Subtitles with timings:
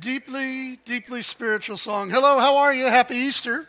[0.00, 2.10] deeply, deeply spiritual song.
[2.10, 2.86] Hello, how are you?
[2.86, 3.68] Happy Easter.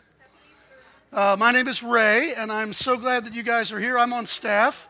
[1.12, 3.98] Uh, my name is Ray, and I'm so glad that you guys are here.
[3.98, 4.88] I'm on staff,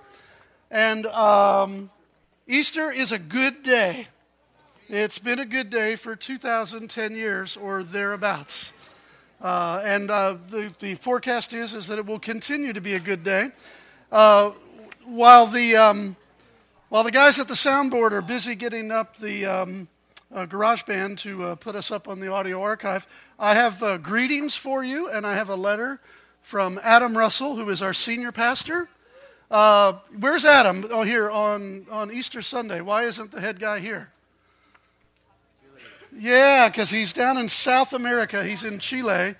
[0.70, 1.90] and um,
[2.46, 4.08] Easter is a good day.
[4.88, 8.72] It's been a good day for 2,010 years or thereabouts.
[9.40, 13.00] Uh, and uh, the, the forecast is, is that it will continue to be a
[13.00, 13.50] good day.
[14.10, 14.52] Uh,
[15.04, 16.16] while, the, um,
[16.88, 19.88] while the guys at the soundboard are busy getting up the um,
[20.34, 23.06] uh, GarageBand to uh, put us up on the audio archive,
[23.38, 26.00] I have uh, greetings for you, and I have a letter
[26.42, 28.88] from Adam Russell, who is our senior pastor.
[29.48, 30.84] where's Adam?
[30.90, 32.80] Oh, here on, on Easter Sunday.
[32.80, 34.10] Why isn't the head guy here?
[36.18, 38.42] Yeah, because he's down in South America.
[38.42, 39.34] He's in Chile.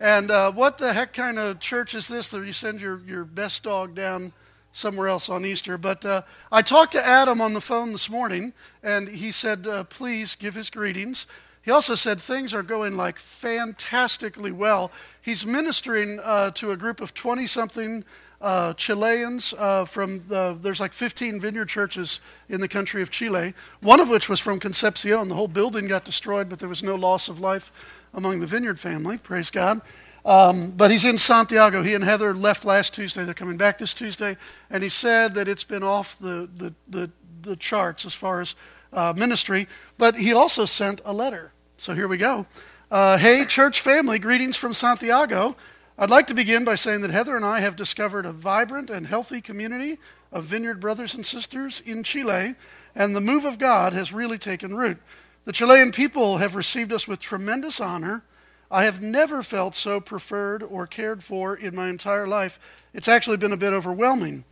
[0.00, 3.24] And uh, what the heck kind of church is this that you send your, your
[3.24, 4.32] best dog down
[4.78, 5.76] somewhere else on Easter?
[5.76, 9.84] But uh, I talked to Adam on the phone this morning, and he said, uh,
[9.84, 11.26] please give his greetings.
[11.62, 14.90] He also said things are going like fantastically well.
[15.20, 18.04] He's ministering uh, to a group of 20 something
[18.40, 23.52] uh, Chileans uh, from the, there's like 15 vineyard churches in the country of Chile,
[23.80, 25.28] one of which was from Concepcion.
[25.28, 27.72] The whole building got destroyed, but there was no loss of life
[28.14, 29.80] among the vineyard family, praise God.
[30.28, 31.82] Um, but he's in Santiago.
[31.82, 33.24] He and Heather left last Tuesday.
[33.24, 34.36] They're coming back this Tuesday.
[34.68, 38.54] And he said that it's been off the, the, the, the charts as far as
[38.92, 39.66] uh, ministry.
[39.96, 41.52] But he also sent a letter.
[41.78, 42.44] So here we go.
[42.90, 45.56] Uh, hey, church family, greetings from Santiago.
[45.96, 49.06] I'd like to begin by saying that Heather and I have discovered a vibrant and
[49.06, 49.96] healthy community
[50.30, 52.54] of vineyard brothers and sisters in Chile,
[52.94, 54.98] and the move of God has really taken root.
[55.46, 58.24] The Chilean people have received us with tremendous honor.
[58.70, 62.58] I have never felt so preferred or cared for in my entire life.
[62.92, 64.44] It's actually been a bit overwhelming.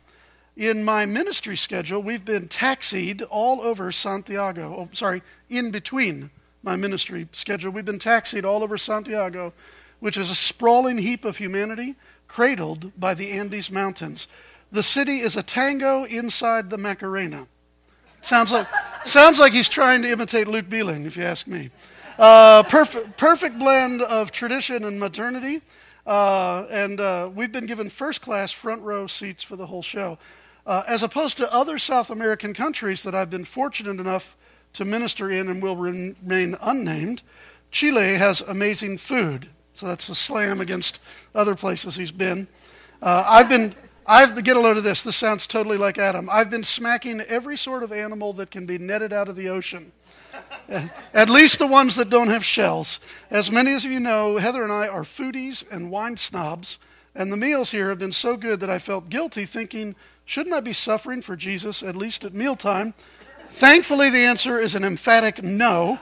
[0.56, 4.74] In my ministry schedule, we've been taxied all over Santiago.
[4.78, 6.30] Oh, sorry, in between
[6.62, 9.52] my ministry schedule, we've been taxied all over Santiago
[10.00, 11.96] which is a sprawling heap of humanity
[12.28, 14.28] cradled by the Andes Mountains.
[14.72, 17.46] The city is a tango inside the Macarena.
[18.20, 18.66] Sounds like,
[19.04, 21.70] sounds like he's trying to imitate Luke Beeling, if you ask me.
[22.18, 25.60] Uh, perfect, perfect blend of tradition and modernity.
[26.06, 30.18] Uh, and uh, we've been given first class front row seats for the whole show.
[30.66, 34.34] Uh, as opposed to other South American countries that I've been fortunate enough
[34.72, 37.22] to minister in and will remain unnamed,
[37.70, 39.48] Chile has amazing food.
[39.74, 41.00] So that's a slam against
[41.34, 42.48] other places he's been.
[43.02, 43.74] Uh, I've been,
[44.06, 45.02] I've, get a load of this.
[45.02, 46.30] This sounds totally like Adam.
[46.32, 49.92] I've been smacking every sort of animal that can be netted out of the ocean.
[51.14, 53.00] At least the ones that don't have shells.
[53.30, 56.78] As many as you know, Heather and I are foodies and wine snobs,
[57.14, 59.94] and the meals here have been so good that I felt guilty thinking,
[60.24, 62.94] shouldn't I be suffering for Jesus at least at mealtime?
[63.50, 65.98] Thankfully, the answer is an emphatic no.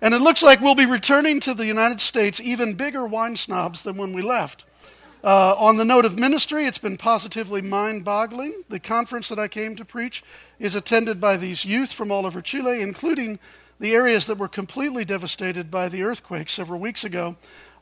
[0.00, 3.82] And it looks like we'll be returning to the United States even bigger wine snobs
[3.82, 4.64] than when we left.
[5.26, 8.62] Uh, on the note of ministry, it's been positively mind boggling.
[8.68, 10.22] The conference that I came to preach
[10.60, 13.40] is attended by these youth from all over Chile, including
[13.80, 17.34] the areas that were completely devastated by the earthquake several weeks ago.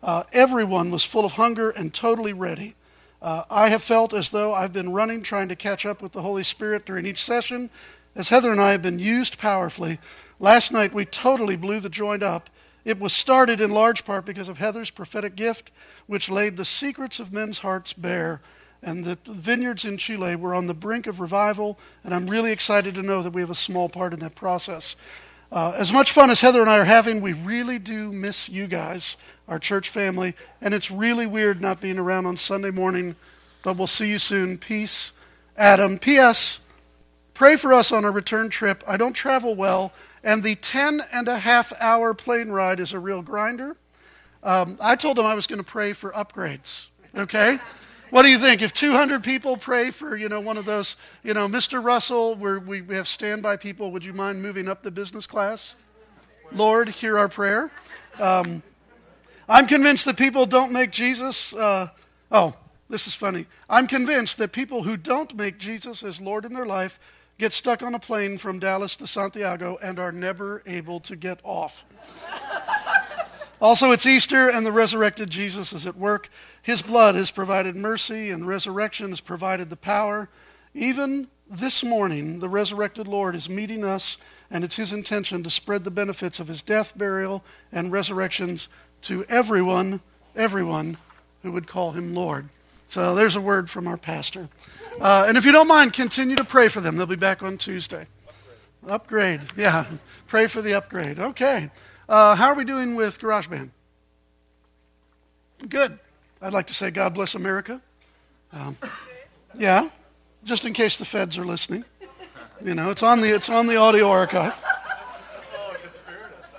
[0.02, 2.76] Uh, everyone was full of hunger and totally ready.
[3.20, 6.22] Uh, I have felt as though I've been running trying to catch up with the
[6.22, 7.68] Holy Spirit during each session,
[8.16, 9.98] as Heather and I have been used powerfully
[10.40, 12.50] Last night we totally blew the joint up.
[12.84, 15.70] It was started in large part because of Heather's prophetic gift,
[16.06, 18.40] which laid the secrets of men's hearts bare.
[18.82, 22.94] And the vineyards in Chile were on the brink of revival, and I'm really excited
[22.94, 24.96] to know that we have a small part in that process.
[25.50, 28.66] Uh, as much fun as Heather and I are having, we really do miss you
[28.66, 29.16] guys,
[29.48, 33.16] our church family, and it's really weird not being around on Sunday morning,
[33.62, 34.58] but we'll see you soon.
[34.58, 35.12] Peace,
[35.56, 35.98] Adam.
[35.98, 36.60] P.S.
[37.34, 38.84] Pray for us on our return trip.
[38.86, 39.92] I don't travel well,
[40.24, 43.76] and the 10 and a half hour plane ride is a real grinder.
[44.42, 46.86] Um, I told him I was going to pray for upgrades.
[47.14, 47.60] Okay?
[48.10, 48.62] What do you think?
[48.62, 51.82] If 200 people pray for, you know, one of those, you know, Mr.
[51.82, 55.76] Russell, where we have standby people, would you mind moving up the business class?
[56.52, 57.70] Lord, hear our prayer.
[58.18, 58.62] Um,
[59.48, 61.52] I'm convinced that people don't make Jesus.
[61.54, 61.88] Uh,
[62.30, 62.54] oh,
[62.88, 63.46] this is funny.
[63.68, 66.98] I'm convinced that people who don't make Jesus as Lord in their life
[67.38, 71.40] get stuck on a plane from Dallas to Santiago and are never able to get
[71.42, 71.84] off.
[73.60, 76.28] also, it's Easter and the resurrected Jesus is at work.
[76.62, 80.28] His blood has provided mercy, and resurrection has provided the power.
[80.72, 84.16] Even this morning, the resurrected Lord is meeting us,
[84.50, 88.68] and it's his intention to spread the benefits of his death, burial, and resurrections
[89.02, 90.00] to everyone,
[90.34, 90.96] everyone
[91.42, 92.48] who would call him Lord.
[92.88, 94.48] So there's a word from our pastor.
[95.00, 96.96] Uh, and if you don't mind, continue to pray for them.
[96.96, 98.06] They'll be back on Tuesday.
[98.88, 99.40] Upgrade.
[99.40, 99.64] upgrade.
[99.64, 99.86] Yeah.
[100.26, 101.18] Pray for the upgrade.
[101.18, 101.70] Okay.
[102.08, 103.70] Uh, how are we doing with GarageBand?
[105.68, 105.98] Good.
[106.42, 107.80] I'd like to say God bless America.
[108.52, 108.76] Um,
[109.58, 109.88] yeah,
[110.44, 111.84] just in case the feds are listening.
[112.62, 114.54] You know, it's on the it's on the audio archive.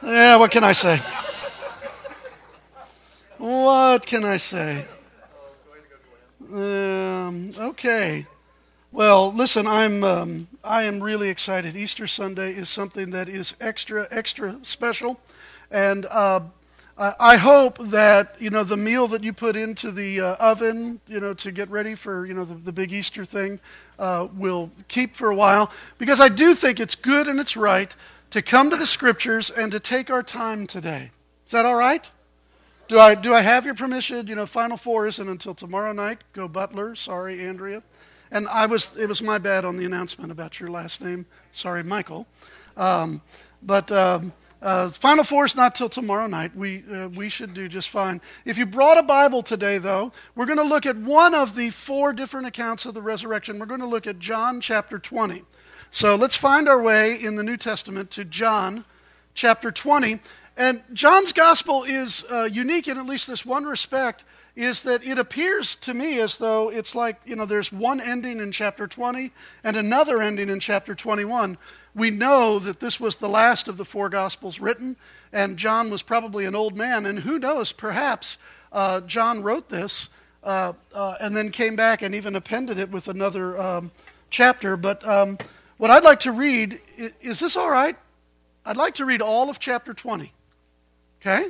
[0.03, 0.97] Yeah, what can I say?
[3.37, 4.85] What can I say?
[6.53, 8.27] Um, okay.
[8.91, 11.75] Well, listen, I'm um, I am really excited.
[11.75, 15.19] Easter Sunday is something that is extra extra special,
[15.71, 16.41] and uh,
[16.97, 21.19] I hope that you know the meal that you put into the uh, oven, you
[21.19, 23.59] know, to get ready for you know the, the big Easter thing,
[23.99, 27.93] uh, will keep for a while because I do think it's good and it's right
[28.31, 31.11] to come to the Scriptures and to take our time today.
[31.45, 32.09] Is that all right?
[32.87, 34.27] Do I do I have your permission?
[34.27, 36.19] You know, Final Four isn't until tomorrow night.
[36.33, 36.95] Go Butler.
[36.95, 37.81] Sorry, Andrea.
[38.29, 41.25] And I was it was my bad on the announcement about your last name.
[41.51, 42.27] Sorry, Michael.
[42.77, 43.21] Um,
[43.61, 43.91] but.
[43.91, 46.55] Um, uh, Final Four is not till tomorrow night.
[46.55, 48.19] We, uh, we should do just fine.
[48.45, 51.69] If you brought a Bible today, though, we're going to look at one of the
[51.69, 53.59] four different accounts of the resurrection.
[53.59, 55.43] We're going to look at John chapter 20.
[55.91, 58.85] So let's find our way in the New Testament to John
[59.35, 60.19] chapter 20.
[60.57, 64.23] And John's gospel is uh, unique in at least this one respect
[64.55, 68.39] is that it appears to me as though it's like, you know, there's one ending
[68.39, 69.31] in chapter 20
[69.65, 71.57] and another ending in chapter 21
[71.95, 74.97] we know that this was the last of the four Gospels written,
[75.31, 77.05] and John was probably an old man.
[77.05, 78.37] And who knows, perhaps
[78.73, 80.09] uh, John wrote this
[80.43, 83.91] uh, uh, and then came back and even appended it with another um,
[84.29, 84.75] chapter.
[84.75, 85.37] But um,
[85.77, 86.81] what I'd like to read
[87.21, 87.95] is this all right?
[88.65, 90.33] I'd like to read all of chapter 20.
[91.25, 91.49] Okay?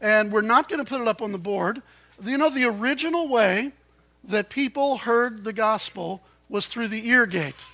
[0.00, 1.82] And we're not going to put it up on the board.
[2.24, 3.72] You know, the original way
[4.24, 7.66] that people heard the gospel was through the ear gate.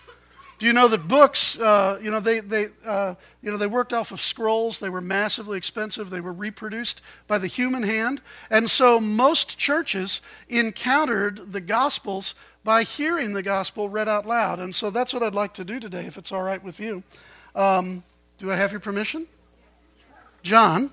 [0.58, 3.92] Do you know that books, uh, you know, they, they, uh, you know, they worked
[3.92, 4.78] off of scrolls.
[4.78, 6.08] They were massively expensive.
[6.08, 8.22] They were reproduced by the human hand.
[8.50, 12.34] And so most churches encountered the Gospels
[12.64, 14.58] by hearing the Gospel read out loud.
[14.58, 17.02] And so that's what I'd like to do today, if it's all right with you.
[17.54, 18.02] Um,
[18.38, 19.26] do I have your permission?
[20.42, 20.90] John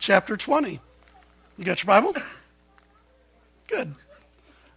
[0.00, 0.80] chapter 20.
[1.58, 2.14] You got your Bible?
[3.68, 3.94] Good.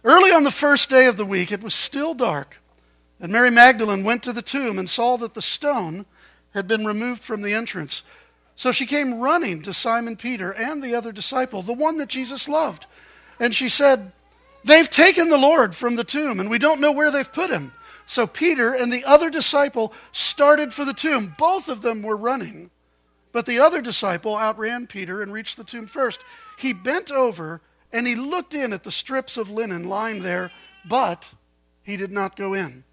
[0.04, 2.60] Early on the first day of the week, it was still dark.
[3.18, 6.04] And Mary Magdalene went to the tomb and saw that the stone
[6.52, 8.04] had been removed from the entrance.
[8.54, 12.48] So she came running to Simon Peter and the other disciple, the one that Jesus
[12.48, 12.86] loved.
[13.40, 14.12] And she said,
[14.62, 17.72] They've taken the Lord from the tomb, and we don't know where they've put him.
[18.06, 21.34] So Peter and the other disciple started for the tomb.
[21.38, 22.70] Both of them were running.
[23.34, 26.24] But the other disciple outran Peter and reached the tomb first.
[26.56, 27.60] He bent over
[27.92, 30.52] and he looked in at the strips of linen lying there,
[30.88, 31.34] but
[31.82, 32.84] he did not go in.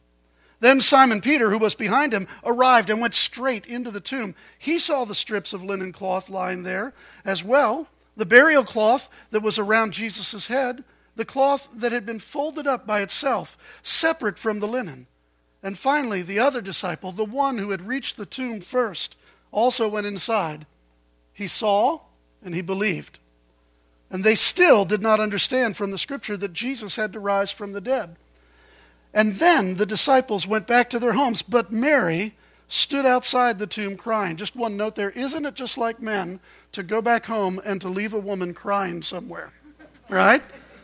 [0.59, 4.33] Then Simon Peter, who was behind him, arrived and went straight into the tomb.
[4.57, 6.93] He saw the strips of linen cloth lying there
[7.23, 10.83] as well, the burial cloth that was around Jesus' head,
[11.15, 15.05] the cloth that had been folded up by itself, separate from the linen.
[15.61, 19.15] And finally, the other disciple, the one who had reached the tomb first,
[19.51, 20.65] also went inside.
[21.33, 21.99] He saw
[22.43, 23.19] and he believed.
[24.09, 27.71] And they still did not understand from the scripture that Jesus had to rise from
[27.71, 28.17] the dead.
[29.13, 32.35] And then the disciples went back to their homes, but Mary
[32.67, 34.37] stood outside the tomb crying.
[34.37, 36.39] Just one note there isn't it just like men
[36.71, 39.51] to go back home and to leave a woman crying somewhere?
[40.09, 40.41] Right?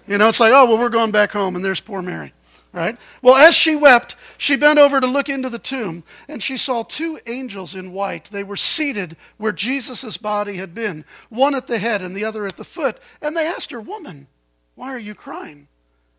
[0.08, 2.34] You know, it's like, oh, well, we're going back home, and there's poor Mary.
[2.78, 2.96] Right?
[3.24, 6.84] Well, as she wept, she bent over to look into the tomb, and she saw
[6.84, 8.26] two angels in white.
[8.26, 12.46] They were seated where Jesus' body had been, one at the head and the other
[12.46, 13.00] at the foot.
[13.20, 14.28] And they asked her, Woman,
[14.76, 15.70] why are you crying?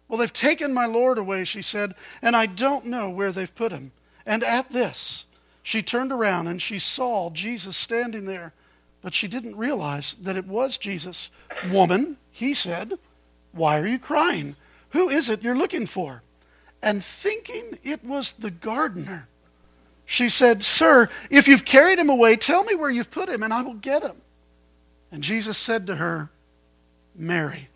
[0.08, 3.70] Well, they've taken my Lord away, she said, and I don't know where they've put
[3.70, 3.92] him.
[4.26, 5.26] And at this,
[5.62, 8.52] she turned around and she saw Jesus standing there,
[9.00, 11.30] but she didn't realize that it was Jesus.
[11.70, 12.94] Woman, he said,
[13.52, 14.56] why are you crying?
[14.90, 16.22] Who is it you're looking for?
[16.82, 19.28] And thinking it was the gardener,
[20.06, 23.52] she said, Sir, if you've carried him away, tell me where you've put him, and
[23.52, 24.16] I will get him.
[25.10, 26.30] And Jesus said to her,
[27.14, 27.68] Mary.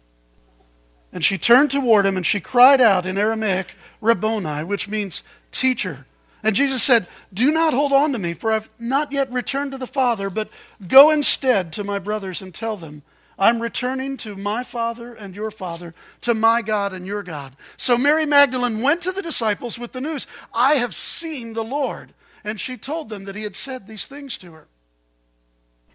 [1.12, 6.06] And she turned toward him and she cried out in Aramaic, Rabboni, which means teacher.
[6.42, 9.78] And Jesus said, Do not hold on to me, for I've not yet returned to
[9.78, 10.48] the Father, but
[10.88, 13.02] go instead to my brothers and tell them,
[13.42, 17.56] I'm returning to my Father and your Father, to my God and your God.
[17.76, 22.14] So Mary Magdalene went to the disciples with the news, I have seen the Lord.
[22.44, 24.68] And she told them that he had said these things to her.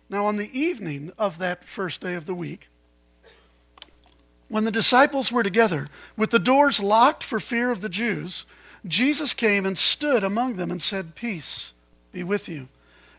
[0.09, 2.67] Now, on the evening of that first day of the week,
[4.49, 5.87] when the disciples were together,
[6.17, 8.45] with the doors locked for fear of the Jews,
[8.85, 11.71] Jesus came and stood among them and said, Peace
[12.11, 12.67] be with you.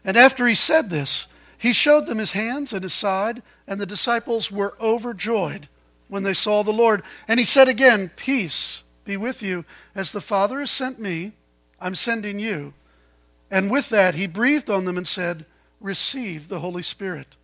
[0.04, 1.28] And after he said this,
[1.58, 5.68] He showed them his hands and his side, and the disciples were overjoyed
[6.06, 7.02] when they saw the Lord.
[7.26, 9.64] And he said again, Peace be with you.
[9.94, 11.32] As the Father has sent me,
[11.80, 12.74] I'm sending you.
[13.50, 15.44] And with that, he breathed on them and said,
[15.80, 17.36] Receive the Holy Spirit.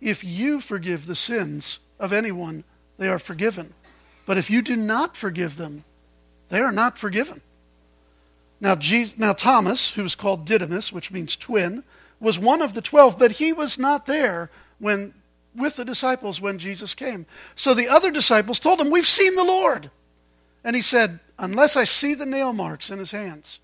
[0.00, 2.64] If you forgive the sins of anyone,
[2.98, 3.74] they are forgiven.
[4.26, 5.84] But if you do not forgive them,
[6.48, 7.40] they are not forgiven.
[8.60, 11.84] Now, Jesus, now Thomas, who was called Didymus, which means twin,
[12.20, 15.14] was one of the twelve, but he was not there when
[15.54, 17.26] with the disciples when Jesus came.
[17.56, 19.90] So the other disciples told him, We've seen the Lord.
[20.62, 23.60] And he said, Unless I see the nail marks in his hands,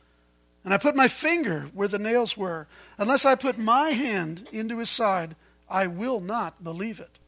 [0.64, 2.66] and I put my finger where the nails were,
[2.98, 5.36] unless I put my hand into his side,
[5.68, 7.18] I will not believe it.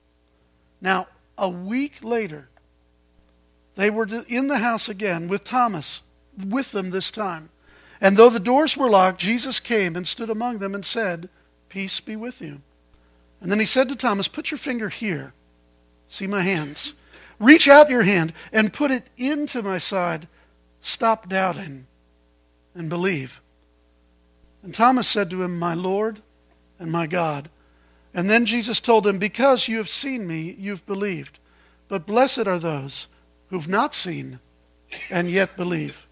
[0.80, 1.06] Now,
[1.36, 2.48] a week later,
[3.76, 6.02] they were in the house again with Thomas,
[6.36, 7.50] with them this time.
[8.00, 11.28] And though the doors were locked, Jesus came and stood among them and said,
[11.68, 12.60] Peace be with you.
[13.40, 15.32] And then he said to Thomas, Put your finger here.
[16.08, 16.94] See my hands.
[17.38, 20.26] Reach out your hand and put it into my side.
[20.80, 21.86] Stop doubting
[22.74, 23.40] and believe.
[24.62, 26.20] And Thomas said to him, My Lord
[26.78, 27.48] and my God.
[28.14, 31.38] And then Jesus told him, Because you have seen me, you've believed.
[31.88, 33.08] But blessed are those
[33.50, 34.40] who've not seen
[35.10, 36.07] and yet believe.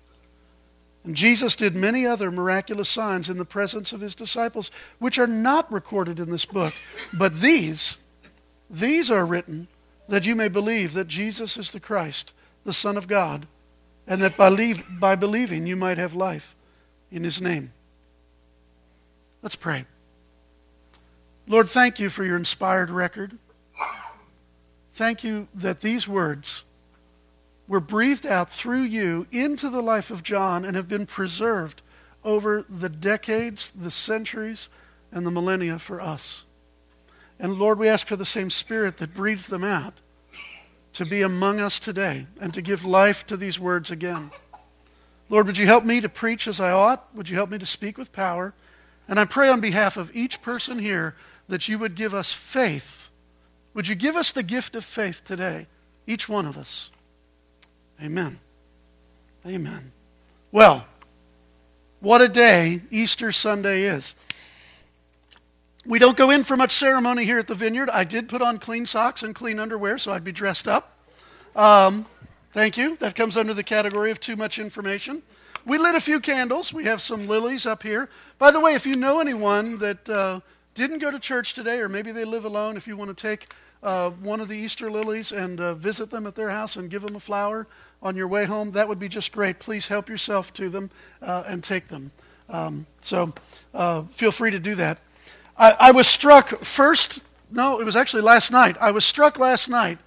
[1.06, 5.28] And Jesus did many other miraculous signs in the presence of his disciples, which are
[5.28, 6.74] not recorded in this book.
[7.12, 7.98] But these,
[8.68, 9.68] these are written
[10.08, 12.32] that you may believe that Jesus is the Christ,
[12.64, 13.46] the Son of God,
[14.08, 16.56] and that by, leave, by believing you might have life
[17.12, 17.72] in his name.
[19.42, 19.86] Let's pray.
[21.46, 23.38] Lord, thank you for your inspired record.
[24.92, 26.64] Thank you that these words
[27.68, 31.82] were breathed out through you into the life of John and have been preserved
[32.24, 34.68] over the decades, the centuries,
[35.12, 36.44] and the millennia for us.
[37.38, 39.94] And Lord, we ask for the same Spirit that breathed them out
[40.94, 44.30] to be among us today and to give life to these words again.
[45.28, 47.14] Lord, would you help me to preach as I ought?
[47.14, 48.54] Would you help me to speak with power?
[49.08, 51.14] And I pray on behalf of each person here
[51.48, 53.08] that you would give us faith.
[53.74, 55.66] Would you give us the gift of faith today,
[56.06, 56.90] each one of us?
[58.02, 58.38] Amen.
[59.46, 59.92] Amen.
[60.52, 60.86] Well,
[62.00, 64.14] what a day Easter Sunday is.
[65.86, 67.90] We don't go in for much ceremony here at the vineyard.
[67.90, 70.98] I did put on clean socks and clean underwear, so I'd be dressed up.
[71.54, 72.06] Um,
[72.52, 72.96] thank you.
[72.96, 75.22] That comes under the category of too much information.
[75.64, 76.72] We lit a few candles.
[76.72, 78.08] We have some lilies up here.
[78.38, 80.40] By the way, if you know anyone that uh,
[80.74, 83.52] didn't go to church today, or maybe they live alone, if you want to take
[83.86, 87.06] uh, one of the Easter lilies and uh, visit them at their house and give
[87.06, 87.66] them a flower,
[88.02, 89.58] on your way home, that would be just great.
[89.58, 90.90] Please help yourself to them
[91.22, 92.10] uh, and take them.
[92.48, 93.32] Um, so
[93.74, 94.98] uh, feel free to do that.
[95.56, 98.76] I, I was struck first, no, it was actually last night.
[98.80, 99.98] I was struck last night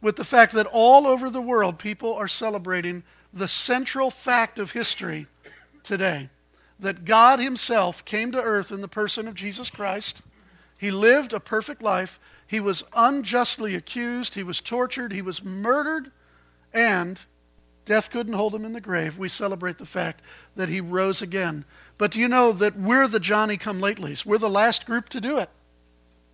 [0.00, 3.02] with the fact that all over the world people are celebrating
[3.32, 5.26] the central fact of history
[5.82, 6.28] today
[6.78, 10.22] that God Himself came to earth in the person of Jesus Christ.
[10.78, 12.20] He lived a perfect life.
[12.48, 14.34] He was unjustly accused.
[14.34, 15.12] He was tortured.
[15.12, 16.10] He was murdered.
[16.72, 17.24] And
[17.88, 19.16] Death couldn't hold him in the grave.
[19.16, 20.20] We celebrate the fact
[20.56, 21.64] that he rose again.
[21.96, 24.26] But do you know that we're the Johnny come latelys?
[24.26, 25.48] We're the last group to do it.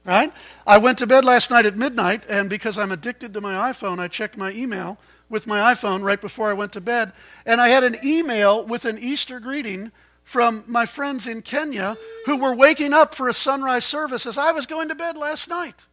[0.05, 0.33] Right?
[0.67, 4.01] I went to bed last night at midnight, and because I'm addicted to my iPhone,
[4.01, 7.13] I checked my email with my iPhone right before I went to bed.
[7.47, 9.93] And I had an email with an Easter greeting
[10.25, 14.51] from my friends in Kenya who were waking up for a sunrise service as I
[14.51, 15.87] was going to bed last night.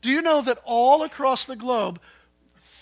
[0.00, 2.00] Do you know that all across the globe,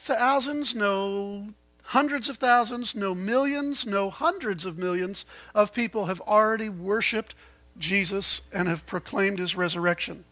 [0.04, 1.48] thousands, no,
[1.88, 7.34] Hundreds of thousands, no millions, no hundreds of millions of people have already worshiped
[7.78, 10.26] Jesus and have proclaimed his resurrection.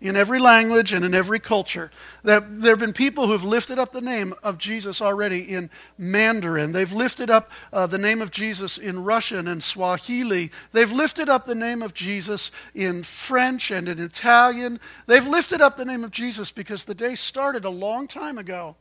[0.00, 1.90] In every language and in every culture.
[2.22, 5.70] There, there have been people who have lifted up the name of Jesus already in
[5.98, 6.70] Mandarin.
[6.70, 10.52] They've lifted up uh, the name of Jesus in Russian and Swahili.
[10.70, 14.78] They've lifted up the name of Jesus in French and in Italian.
[15.06, 18.76] They've lifted up the name of Jesus because the day started a long time ago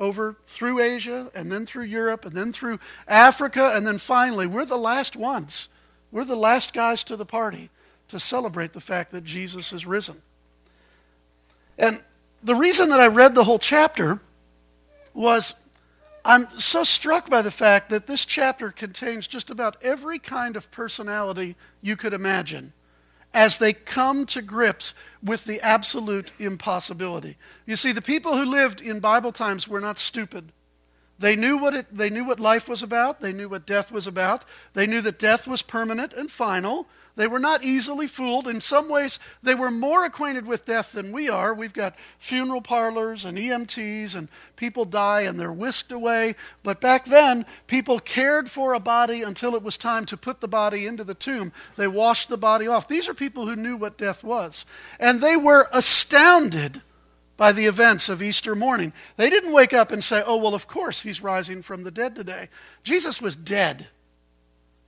[0.00, 4.64] over through Asia and then through Europe and then through Africa and then finally we're
[4.64, 5.68] the last ones.
[6.10, 7.70] We're the last guys to the party
[8.08, 10.22] to celebrate the fact that Jesus is risen.
[11.80, 12.00] And
[12.42, 14.20] the reason that I read the whole chapter
[15.14, 15.60] was
[16.24, 20.70] I'm so struck by the fact that this chapter contains just about every kind of
[20.70, 22.74] personality you could imagine
[23.32, 27.38] as they come to grips with the absolute impossibility.
[27.64, 30.52] You see, the people who lived in Bible times were not stupid.
[31.18, 33.20] They knew what it, they knew what life was about.
[33.20, 34.44] They knew what death was about.
[34.74, 36.86] They knew that death was permanent and final.
[37.20, 38.48] They were not easily fooled.
[38.48, 41.52] In some ways, they were more acquainted with death than we are.
[41.52, 46.34] We've got funeral parlors and EMTs, and people die and they're whisked away.
[46.62, 50.48] But back then, people cared for a body until it was time to put the
[50.48, 51.52] body into the tomb.
[51.76, 52.88] They washed the body off.
[52.88, 54.64] These are people who knew what death was.
[54.98, 56.80] And they were astounded
[57.36, 58.94] by the events of Easter morning.
[59.18, 62.16] They didn't wake up and say, oh, well, of course he's rising from the dead
[62.16, 62.48] today.
[62.82, 63.88] Jesus was dead.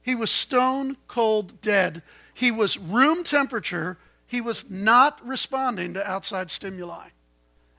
[0.01, 2.03] He was stone cold dead
[2.35, 3.99] he was room temperature.
[4.27, 7.09] He was not responding to outside stimuli.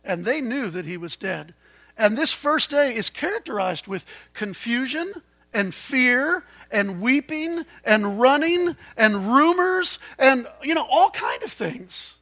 [0.03, 1.53] And they knew that he was dead.
[1.97, 5.13] And this first day is characterized with confusion
[5.53, 12.17] and fear and weeping and running and rumors and you know all kind of things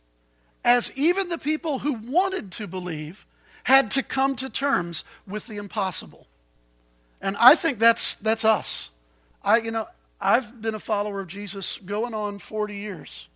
[0.66, 3.26] as even the people who wanted to believe
[3.64, 6.28] had to come to terms with the impossible
[7.22, 8.92] and i think that's that's us
[9.44, 9.86] i you know
[10.22, 13.28] I've been a follower of Jesus going on 40 years.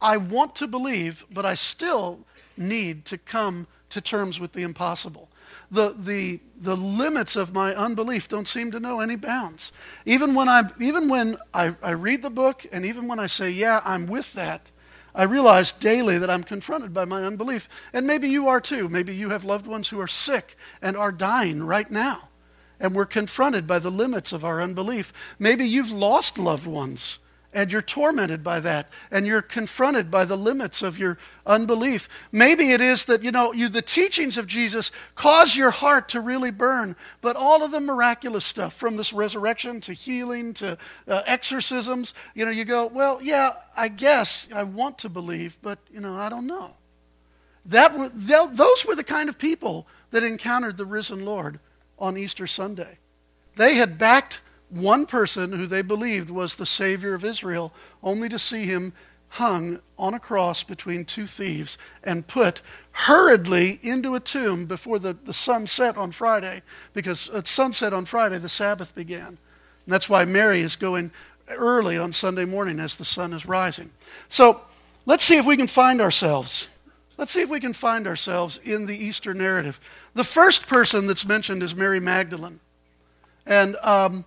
[0.00, 2.20] I want to believe, but I still
[2.56, 5.28] need to come to terms with the impossible.
[5.70, 9.72] The, the, the limits of my unbelief don't seem to know any bounds.
[10.04, 13.50] Even when, I, even when I, I read the book and even when I say,
[13.50, 14.70] yeah, I'm with that,
[15.14, 17.68] I realize daily that I'm confronted by my unbelief.
[17.92, 18.88] And maybe you are too.
[18.88, 22.28] Maybe you have loved ones who are sick and are dying right now
[22.82, 25.12] and we're confronted by the limits of our unbelief.
[25.38, 27.20] Maybe you've lost loved ones
[27.54, 32.08] and you're tormented by that and you're confronted by the limits of your unbelief.
[32.32, 36.20] Maybe it is that, you know, you, the teachings of Jesus cause your heart to
[36.20, 41.22] really burn, but all of the miraculous stuff from this resurrection to healing to uh,
[41.24, 46.00] exorcisms, you know, you go, well, yeah, I guess I want to believe, but, you
[46.00, 46.72] know, I don't know.
[47.64, 51.60] That, those were the kind of people that encountered the risen Lord
[52.02, 52.98] on Easter Sunday.
[53.56, 58.38] They had backed one person who they believed was the Savior of Israel, only to
[58.38, 58.92] see him
[59.28, 62.60] hung on a cross between two thieves and put
[62.92, 66.62] hurriedly into a tomb before the, the sun set on Friday,
[66.92, 69.26] because at sunset on Friday, the Sabbath began.
[69.26, 69.38] And
[69.86, 71.12] that's why Mary is going
[71.48, 73.90] early on Sunday morning as the sun is rising.
[74.28, 74.60] So
[75.06, 76.68] let's see if we can find ourselves.
[77.16, 79.78] Let's see if we can find ourselves in the Easter narrative.
[80.14, 82.60] The first person that's mentioned is Mary Magdalene.
[83.46, 84.24] And um,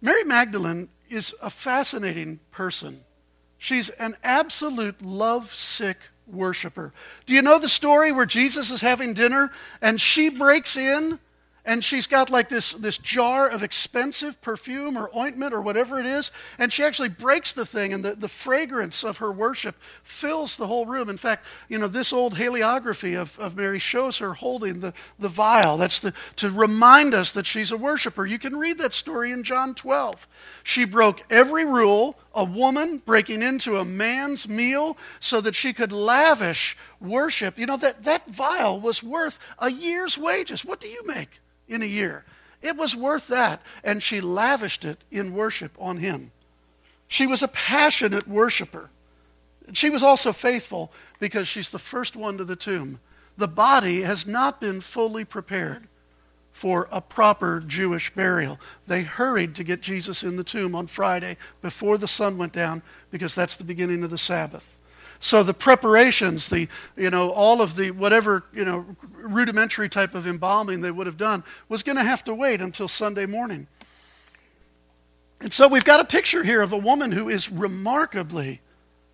[0.00, 3.04] Mary Magdalene is a fascinating person.
[3.58, 6.92] She's an absolute love-sick worshiper.
[7.26, 11.18] Do you know the story where Jesus is having dinner and she breaks in
[11.64, 16.06] and she's got like this, this jar of expensive perfume or ointment or whatever it
[16.06, 20.56] is, and she actually breaks the thing, and the, the fragrance of her worship fills
[20.56, 21.08] the whole room.
[21.08, 25.28] In fact, you know, this old hagiography of, of Mary shows her holding the, the
[25.28, 25.76] vial.
[25.76, 28.26] That's the, to remind us that she's a worshiper.
[28.26, 30.26] You can read that story in John 12.
[30.64, 35.92] She broke every rule, a woman breaking into a man's meal so that she could
[35.92, 37.56] lavish worship.
[37.56, 40.64] You know, that, that vial was worth a year's wages.
[40.64, 41.38] What do you make?
[41.68, 42.24] In a year.
[42.62, 43.60] It was worth that.
[43.82, 46.30] And she lavished it in worship on him.
[47.08, 48.90] She was a passionate worshiper.
[49.72, 53.00] She was also faithful because she's the first one to the tomb.
[53.36, 55.88] The body has not been fully prepared
[56.52, 58.60] for a proper Jewish burial.
[58.86, 62.82] They hurried to get Jesus in the tomb on Friday before the sun went down
[63.10, 64.71] because that's the beginning of the Sabbath.
[65.22, 70.26] So the preparations, the you know all of the whatever you know rudimentary type of
[70.26, 73.68] embalming they would have done was going to have to wait until Sunday morning.
[75.40, 78.62] And so we've got a picture here of a woman who is remarkably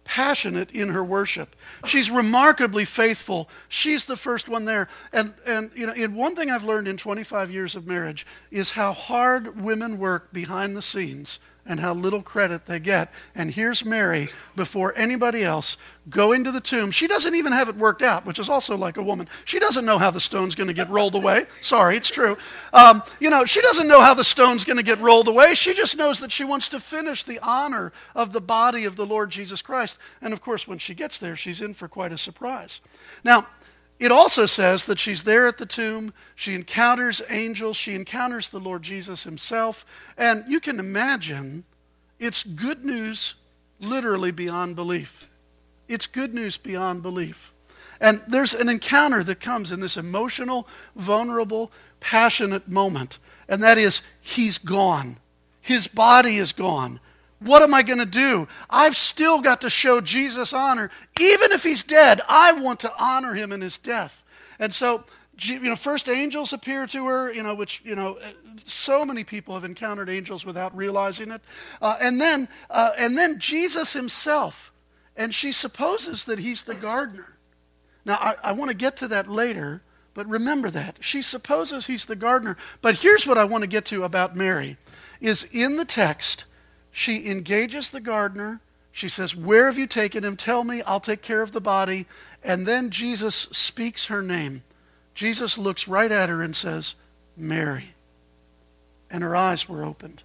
[0.05, 1.55] passionate in her worship.
[1.85, 3.51] She's remarkably faithful.
[3.69, 4.89] She's the first one there.
[5.13, 8.71] And, and you know, and one thing I've learned in 25 years of marriage is
[8.71, 13.13] how hard women work behind the scenes and how little credit they get.
[13.35, 15.77] And here's Mary before anybody else
[16.09, 16.91] going to the tomb.
[16.91, 19.29] She doesn't even have it worked out, which is also like a woman.
[19.45, 21.47] She doesn't know how the stone's going to get rolled away.
[21.61, 22.39] Sorry, it's true.
[22.73, 25.55] Um, you know, she doesn't know how the stone's going to get rolled away.
[25.55, 29.07] She just knows that she wants to finish the honor of the body of the
[29.07, 29.99] Lord Jesus Christ.
[30.23, 32.81] And of course, when she gets there, she's in for quite a surprise.
[33.23, 33.47] Now,
[33.99, 36.13] it also says that she's there at the tomb.
[36.37, 37.77] She encounters angels.
[37.77, 39.85] She encounters the Lord Jesus himself.
[40.17, 41.65] And you can imagine
[42.19, 43.35] it's good news
[43.81, 45.29] literally beyond belief.
[45.89, 47.53] It's good news beyond belief.
[48.01, 53.19] And there's an encounter that comes in this emotional, vulnerable, passionate moment.
[53.49, 55.17] And that is, he's gone.
[55.61, 57.01] His body is gone.
[57.41, 58.49] What am I going to do?
[58.69, 60.91] I've still got to show Jesus honor.
[61.21, 64.25] Even if he's dead, I want to honor him in his death.
[64.59, 65.05] And so
[65.41, 68.19] you know, first angels appear to her, you know, which, you know,
[68.65, 71.41] so many people have encountered angels without realizing it.
[71.81, 74.73] Uh, and then, uh, and then Jesus himself,
[75.17, 77.37] and she supposes that he's the gardener.
[78.05, 79.83] Now, I, I want to get to that later,
[80.15, 80.97] but remember that.
[81.01, 82.57] She supposes he's the gardener.
[82.83, 84.77] But here's what I want to get to about Mary,
[85.21, 86.47] is in the text,
[86.99, 88.61] she engages the gardener.
[88.91, 90.35] She says, Where have you taken him?
[90.35, 92.07] Tell me, I'll take care of the body.
[92.43, 94.65] And then Jesus speaks her name.
[95.15, 96.97] Jesus looks right at her and says,
[97.37, 97.95] Mary.
[99.09, 100.25] And her eyes were opened.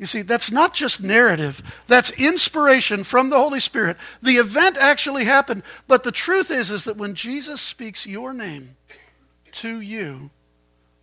[0.00, 3.98] You see, that's not just narrative, that's inspiration from the Holy Spirit.
[4.20, 8.74] The event actually happened, but the truth is is that when Jesus speaks your name
[9.52, 10.30] to you,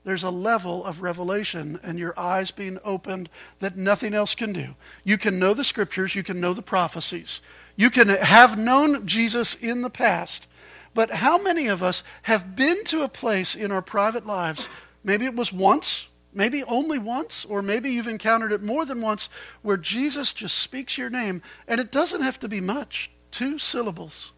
[0.04, 4.76] there's a level of revelation and your eyes being opened that nothing else can do.
[5.04, 7.42] You can know the scriptures, you can know the prophecies.
[7.76, 10.48] You can have known Jesus in the past,
[10.94, 14.70] but how many of us have been to a place in our private lives,
[15.04, 19.30] maybe it was once, maybe only once, or maybe you've encountered it more than once,
[19.62, 24.34] where Jesus just speaks your name, and it doesn't have to be much two syllables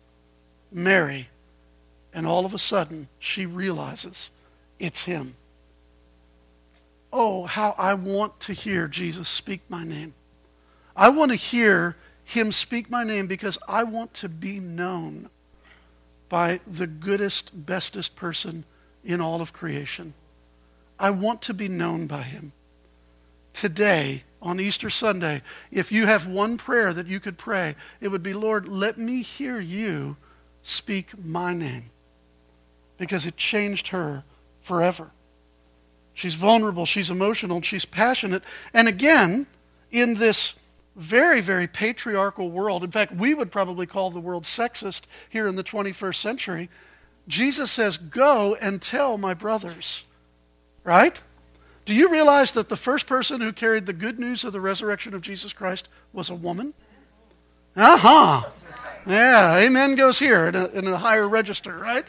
[0.71, 1.29] Mary.
[2.13, 4.31] And all of a sudden, she realizes
[4.79, 5.35] it's him.
[7.11, 10.13] Oh, how I want to hear Jesus speak my name.
[10.95, 15.29] I want to hear him speak my name because I want to be known
[16.29, 18.65] by the goodest, bestest person
[19.03, 20.13] in all of creation.
[20.99, 22.51] I want to be known by him.
[23.53, 25.41] Today, on Easter Sunday,
[25.71, 29.21] if you have one prayer that you could pray, it would be, Lord, let me
[29.21, 30.17] hear you
[30.63, 31.89] speak my name.
[32.97, 34.23] Because it changed her
[34.61, 35.11] forever.
[36.15, 38.41] She's vulnerable, she's emotional, she's passionate.
[38.73, 39.45] And again,
[39.91, 40.55] in this
[40.95, 42.83] very, very patriarchal world.
[42.83, 46.69] In fact, we would probably call the world sexist here in the 21st century.
[47.27, 50.05] Jesus says, Go and tell my brothers.
[50.83, 51.21] Right?
[51.85, 55.13] Do you realize that the first person who carried the good news of the resurrection
[55.13, 56.73] of Jesus Christ was a woman?
[57.75, 58.49] Uh huh.
[59.05, 62.05] Yeah, amen goes here in a, in a higher register, right?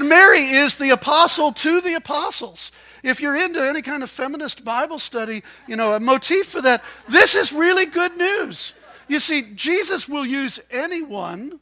[0.00, 2.70] Mary is the apostle to the apostles
[3.04, 6.82] if you're into any kind of feminist Bible study, you know, a motif for that,
[7.06, 8.74] this is really good news.
[9.06, 11.60] You see, Jesus will use anyone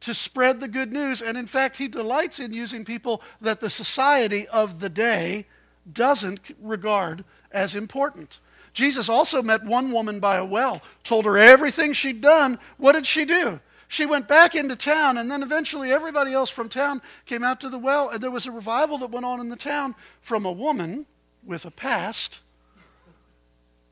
[0.00, 1.22] to spread the good news.
[1.22, 5.46] And in fact, he delights in using people that the society of the day
[5.90, 8.40] doesn't regard as important.
[8.72, 12.58] Jesus also met one woman by a well, told her everything she'd done.
[12.76, 13.60] What did she do?
[13.88, 17.68] She went back into town, and then eventually everybody else from town came out to
[17.68, 20.52] the well, and there was a revival that went on in the town from a
[20.52, 21.06] woman
[21.44, 22.40] with a past.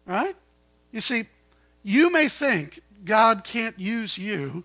[0.07, 0.37] Right?
[0.91, 1.25] You see,
[1.83, 4.65] you may think God can't use you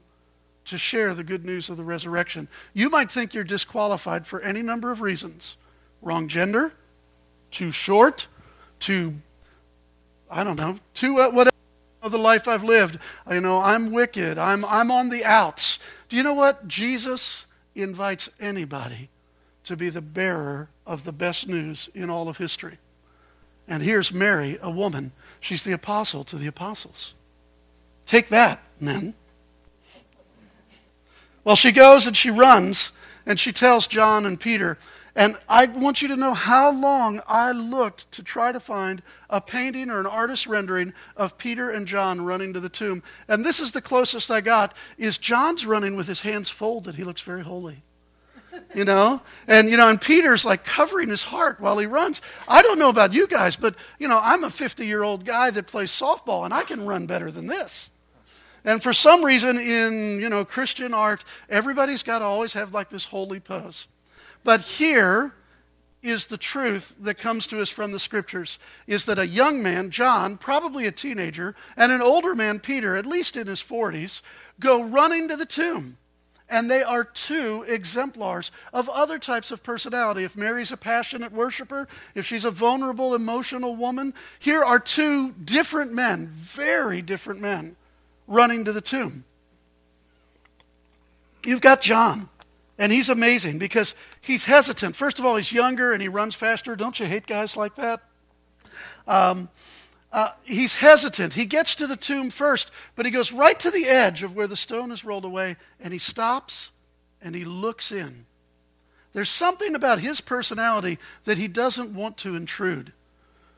[0.66, 2.48] to share the good news of the resurrection.
[2.74, 5.58] You might think you're disqualified for any number of reasons
[6.02, 6.72] wrong gender,
[7.52, 8.28] too short,
[8.80, 9.16] too,
[10.32, 11.56] I don't know, too uh, whatever
[12.08, 13.00] the life I've lived.
[13.30, 14.38] You know, I'm wicked.
[14.38, 15.80] I'm, I'm on the outs.
[16.08, 16.68] Do you know what?
[16.68, 19.10] Jesus invites anybody
[19.66, 22.78] to be the bearer of the best news in all of history.
[23.68, 25.12] And here's Mary, a woman.
[25.40, 27.14] She's the apostle to the apostles.
[28.06, 29.14] Take that, men.
[31.44, 32.92] Well, she goes and she runs
[33.26, 34.78] and she tells John and Peter,
[35.16, 39.40] and I want you to know how long I looked to try to find a
[39.40, 43.04] painting or an artist rendering of Peter and John running to the tomb.
[43.28, 46.96] And this is the closest I got is John's running with his hands folded.
[46.96, 47.84] He looks very holy.
[48.74, 49.22] You know?
[49.48, 52.22] And you know, and Peter's like covering his heart while he runs.
[52.48, 55.92] I don't know about you guys, but you know, I'm a 50-year-old guy that plays
[55.92, 57.92] softball and I can run better than this.
[58.66, 62.90] And for some reason in, you know, Christian art, everybody's got to always have like
[62.90, 63.88] this holy pose.
[64.44, 65.34] But here
[66.02, 68.58] is the truth that comes to us from the scriptures
[68.88, 73.06] is that a young man, John, probably a teenager, and an older man, Peter, at
[73.06, 74.22] least in his 40s,
[74.60, 75.98] go running to the tomb.
[76.50, 80.24] And they are two exemplars of other types of personality.
[80.24, 85.94] If Mary's a passionate worshiper, if she's a vulnerable, emotional woman, here are two different
[85.94, 87.76] men, very different men,
[88.26, 89.26] running to the tomb.
[91.46, 92.30] You've got John.
[92.80, 94.96] And he's amazing because he's hesitant.
[94.96, 96.78] First of all, he's younger and he runs faster.
[96.78, 98.02] Don't you hate guys like that?
[99.06, 99.50] Um,
[100.14, 101.34] uh, he's hesitant.
[101.34, 104.48] He gets to the tomb first, but he goes right to the edge of where
[104.48, 106.72] the stone is rolled away and he stops
[107.22, 108.26] and he looks in.
[109.12, 112.94] There's something about his personality that he doesn't want to intrude.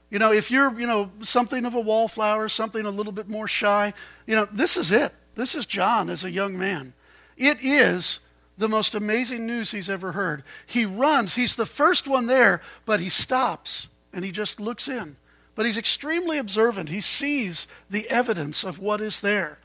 [0.10, 3.48] You know, if you're, you know, something of a wallflower, something a little bit more
[3.48, 3.94] shy,
[4.26, 5.14] you know, this is it.
[5.36, 6.94] This is John as a young man.
[7.38, 8.20] It is
[8.62, 10.43] the most amazing news he's ever heard.
[10.67, 11.34] He runs.
[11.34, 15.17] He's the first one there, but he stops and he just looks in.
[15.56, 16.88] But he's extremely observant.
[16.88, 19.58] He sees the evidence of what is there.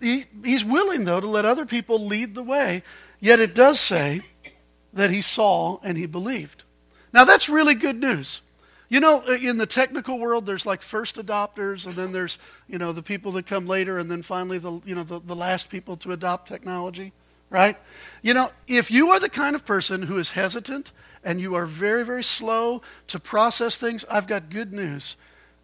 [0.00, 2.82] He, he's willing, though, to let other people lead the way.
[3.20, 4.22] Yet it does say
[4.94, 6.64] that he saw and he believed.
[7.12, 8.40] Now, that's really good news.
[8.88, 12.92] You know, in the technical world, there's like first adopters, and then there's, you know,
[12.92, 15.96] the people that come later, and then finally the, you know, the, the last people
[15.98, 17.12] to adopt technology,
[17.50, 17.76] right?
[18.22, 21.66] You know, if you are the kind of person who is hesitant and you are
[21.66, 25.16] very, very slow to process things, I've got good news.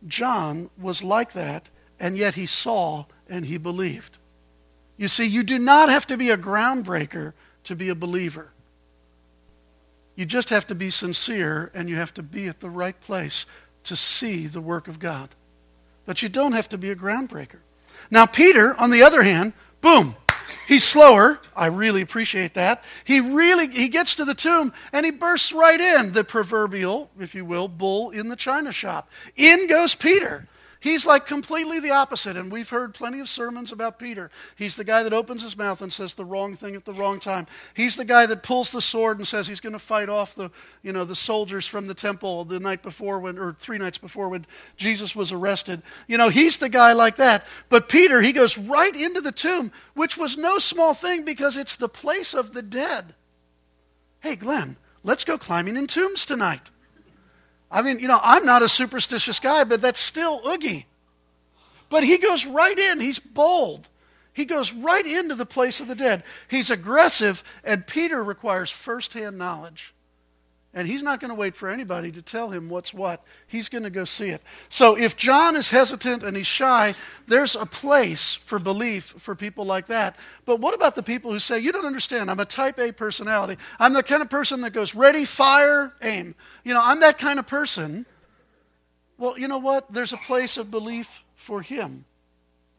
[0.06, 4.18] John was like that, and yet he saw and he believed.
[4.96, 7.32] You see, you do not have to be a groundbreaker
[7.64, 8.50] to be a believer.
[10.14, 13.44] You just have to be sincere and you have to be at the right place
[13.84, 15.28] to see the work of God.
[16.06, 17.58] But you don't have to be a groundbreaker.
[18.10, 20.16] Now, Peter, on the other hand, boom,
[20.66, 21.40] he's slower.
[21.54, 22.84] I really appreciate that.
[23.04, 27.34] He really he gets to the tomb and he bursts right in, the proverbial, if
[27.34, 29.08] you will, bull in the china shop.
[29.36, 30.48] In goes Peter.
[30.86, 34.30] He's like completely the opposite, and we've heard plenty of sermons about Peter.
[34.54, 37.18] He's the guy that opens his mouth and says the wrong thing at the wrong
[37.18, 37.48] time.
[37.74, 40.48] He's the guy that pulls the sword and says he's going to fight off the,
[40.84, 44.28] you know, the soldiers from the temple the night before when, or three nights before
[44.28, 44.46] when
[44.76, 45.82] Jesus was arrested.
[46.06, 47.44] You know, he's the guy like that.
[47.68, 51.74] But Peter, he goes right into the tomb, which was no small thing because it's
[51.74, 53.16] the place of the dead.
[54.20, 56.70] Hey, Glenn, let's go climbing in tombs tonight.
[57.70, 60.86] I mean, you know, I'm not a superstitious guy, but that's still oogie.
[61.88, 63.00] But he goes right in.
[63.00, 63.88] He's bold.
[64.32, 66.22] He goes right into the place of the dead.
[66.48, 69.94] He's aggressive, and Peter requires firsthand knowledge.
[70.76, 73.24] And he's not going to wait for anybody to tell him what's what.
[73.46, 74.42] He's going to go see it.
[74.68, 76.94] So if John is hesitant and he's shy,
[77.26, 80.16] there's a place for belief for people like that.
[80.44, 83.56] But what about the people who say, You don't understand, I'm a type A personality.
[83.80, 86.34] I'm the kind of person that goes ready, fire, aim.
[86.62, 88.04] You know, I'm that kind of person.
[89.16, 89.90] Well, you know what?
[89.90, 92.04] There's a place of belief for him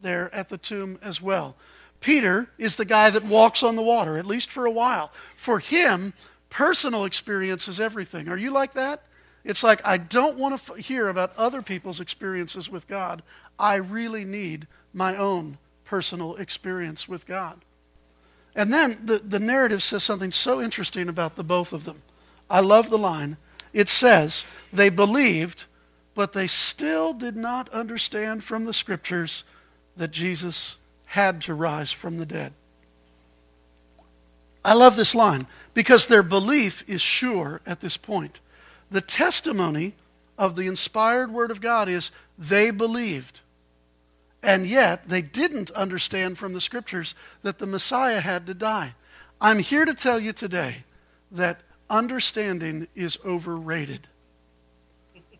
[0.00, 1.56] there at the tomb as well.
[2.00, 5.10] Peter is the guy that walks on the water, at least for a while.
[5.34, 6.12] For him,
[6.50, 8.28] Personal experience is everything.
[8.28, 9.02] Are you like that?
[9.44, 13.22] It's like, I don't want to f- hear about other people's experiences with God.
[13.58, 17.60] I really need my own personal experience with God.
[18.54, 22.02] And then the, the narrative says something so interesting about the both of them.
[22.50, 23.36] I love the line.
[23.72, 25.66] It says, They believed,
[26.14, 29.44] but they still did not understand from the scriptures
[29.96, 32.52] that Jesus had to rise from the dead.
[34.68, 38.40] I love this line because their belief is sure at this point.
[38.90, 39.94] The testimony
[40.36, 43.40] of the inspired Word of God is they believed.
[44.42, 48.92] And yet, they didn't understand from the Scriptures that the Messiah had to die.
[49.40, 50.84] I'm here to tell you today
[51.32, 54.06] that understanding is overrated.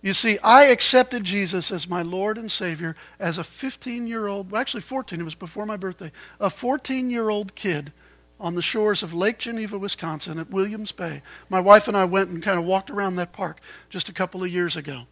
[0.01, 4.55] You see, I accepted Jesus as my Lord and Savior as a 15 year old,
[4.55, 7.93] actually 14, it was before my birthday, a 14 year old kid
[8.41, 11.23] on the shores of Lake Geneva, Wisconsin at Williams Bay.
[11.49, 14.45] My wife and I went and kind of walked around that park just a couple
[14.45, 15.07] of years ago.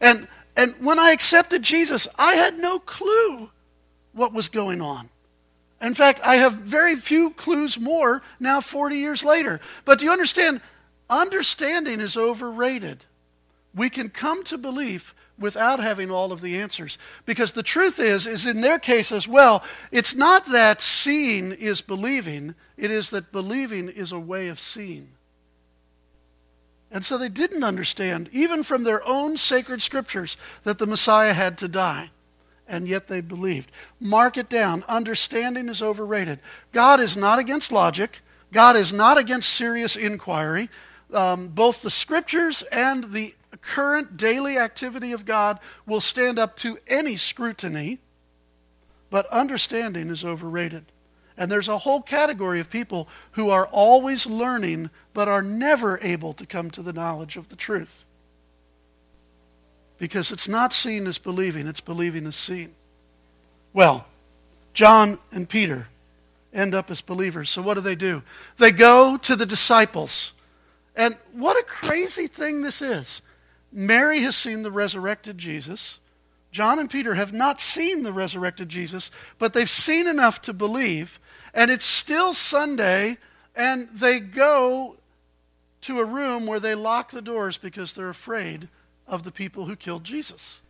[0.00, 3.50] And, and when I accepted Jesus, I had no clue
[4.12, 5.10] what was going on.
[5.80, 9.60] In fact, I have very few clues more now 40 years later.
[9.84, 10.60] But do you understand?
[11.10, 13.04] Understanding is overrated.
[13.74, 16.98] We can come to belief without having all of the answers.
[17.26, 21.80] Because the truth is, is in their case as well, it's not that seeing is
[21.80, 25.08] believing, it is that believing is a way of seeing.
[26.90, 31.56] And so they didn't understand, even from their own sacred scriptures, that the Messiah had
[31.58, 32.10] to die.
[32.68, 33.70] And yet they believed.
[33.98, 34.84] Mark it down.
[34.88, 36.38] Understanding is overrated.
[36.72, 38.20] God is not against logic.
[38.52, 40.68] God is not against serious inquiry.
[41.12, 46.78] Um, both the scriptures and the current daily activity of God will stand up to
[46.86, 48.00] any scrutiny,
[49.08, 50.84] but understanding is overrated.
[51.36, 56.34] And there's a whole category of people who are always learning but are never able
[56.34, 58.04] to come to the knowledge of the truth.
[59.98, 62.74] Because it's not seen as believing, it's believing as seen.
[63.72, 64.06] Well,
[64.74, 65.88] John and Peter
[66.52, 67.50] end up as believers.
[67.50, 68.22] So what do they do?
[68.58, 70.34] They go to the disciples.
[70.94, 73.22] And what a crazy thing this is.
[73.72, 76.00] Mary has seen the resurrected Jesus.
[76.50, 81.18] John and Peter have not seen the resurrected Jesus, but they've seen enough to believe.
[81.54, 83.16] And it's still Sunday,
[83.56, 84.96] and they go
[85.82, 88.68] to a room where they lock the doors because they're afraid
[89.06, 90.60] of the people who killed Jesus.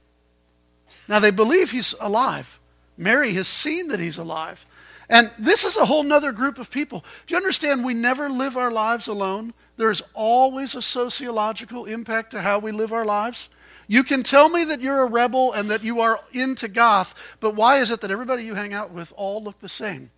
[1.08, 2.60] Now, they believe he's alive.
[2.96, 4.64] Mary has seen that he's alive.
[5.12, 7.04] And this is a whole nother group of people.
[7.26, 9.52] Do you understand we never live our lives alone?
[9.76, 13.50] There's always a sociological impact to how we live our lives.
[13.88, 17.54] You can tell me that you're a rebel and that you are into goth, but
[17.54, 20.10] why is it that everybody you hang out with all look the same?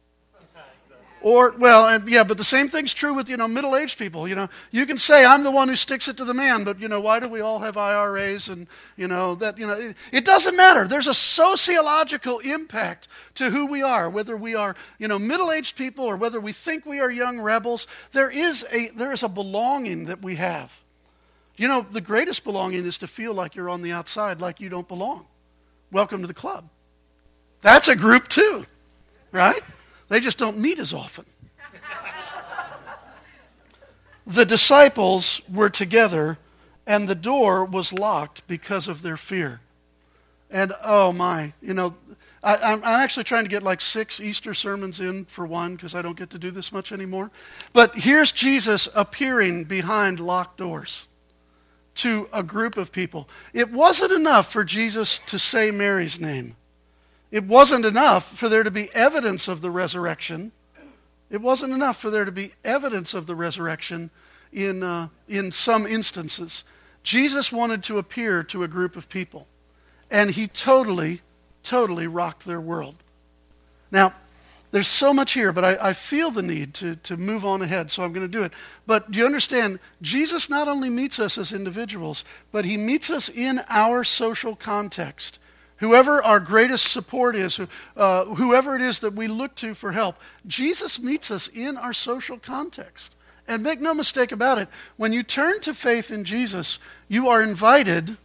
[1.24, 4.28] Or, well, and yeah, but the same thing's true with, you know, middle aged people.
[4.28, 6.78] You know, you can say, I'm the one who sticks it to the man, but,
[6.78, 8.66] you know, why do we all have IRAs and,
[8.98, 10.86] you know, that, you know, it, it doesn't matter.
[10.86, 15.76] There's a sociological impact to who we are, whether we are, you know, middle aged
[15.76, 17.86] people or whether we think we are young rebels.
[18.12, 20.78] There is a, there is a belonging that we have.
[21.56, 24.68] You know, the greatest belonging is to feel like you're on the outside, like you
[24.68, 25.24] don't belong.
[25.90, 26.68] Welcome to the club.
[27.62, 28.66] That's a group too,
[29.32, 29.62] right?
[30.08, 31.24] They just don't meet as often.
[34.26, 36.38] the disciples were together,
[36.86, 39.60] and the door was locked because of their fear.
[40.50, 41.94] And oh my, you know,
[42.44, 46.02] I, am actually trying to get like six Easter sermons in for one because I
[46.02, 47.30] don't get to do this much anymore.
[47.72, 51.08] But here's Jesus appearing behind locked doors
[51.96, 53.28] to a group of people.
[53.54, 56.56] It wasn't enough for Jesus to say Mary's name.
[57.34, 60.52] It wasn't enough for there to be evidence of the resurrection.
[61.30, 64.10] It wasn't enough for there to be evidence of the resurrection
[64.52, 66.62] in, uh, in some instances.
[67.02, 69.48] Jesus wanted to appear to a group of people,
[70.12, 71.22] and he totally,
[71.64, 72.94] totally rocked their world.
[73.90, 74.14] Now,
[74.70, 77.90] there's so much here, but I, I, feel the need to, to move on ahead,
[77.90, 78.52] so I'm going to do it.
[78.86, 79.80] But do you understand?
[80.00, 85.40] Jesus not only meets us as individuals, but he meets us in our social context.
[85.84, 87.60] Whoever our greatest support is,
[87.94, 90.16] uh, whoever it is that we look to for help,
[90.46, 93.14] Jesus meets us in our social context.
[93.46, 97.42] And make no mistake about it, when you turn to faith in Jesus, you are
[97.42, 98.16] invited.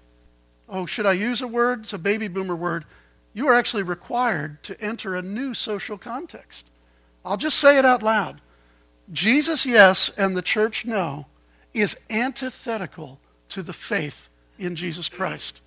[0.69, 1.81] Oh, should I use a word?
[1.81, 2.85] It's a baby boomer word.
[3.33, 6.69] You are actually required to enter a new social context.
[7.25, 8.39] I'll just say it out loud.
[9.11, 11.25] Jesus, yes, and the church, no,
[11.73, 13.19] is antithetical
[13.49, 15.59] to the faith in Jesus Christ.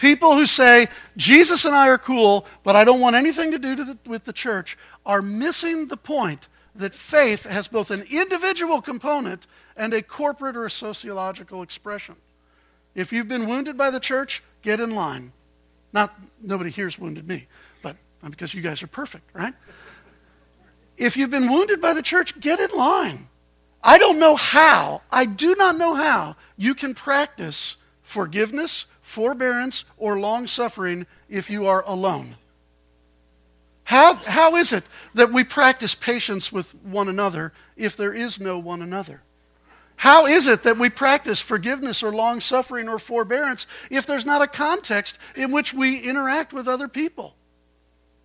[0.00, 3.76] People who say, Jesus and I are cool, but I don't want anything to do
[3.76, 8.80] to the, with the church, are missing the point that faith has both an individual
[8.80, 12.16] component and a corporate or a sociological expression.
[12.94, 15.32] If you've been wounded by the church, get in line.
[15.92, 17.46] Not nobody here's wounded me,
[17.82, 19.52] but uh, because you guys are perfect, right?
[20.96, 23.28] If you've been wounded by the church, get in line.
[23.84, 30.20] I don't know how, I do not know how you can practice forgiveness forbearance, or
[30.20, 32.36] long suffering if you are alone?
[33.84, 38.56] How, how is it that we practice patience with one another if there is no
[38.56, 39.22] one another?
[39.96, 44.42] How is it that we practice forgiveness or long suffering or forbearance if there's not
[44.42, 47.34] a context in which we interact with other people?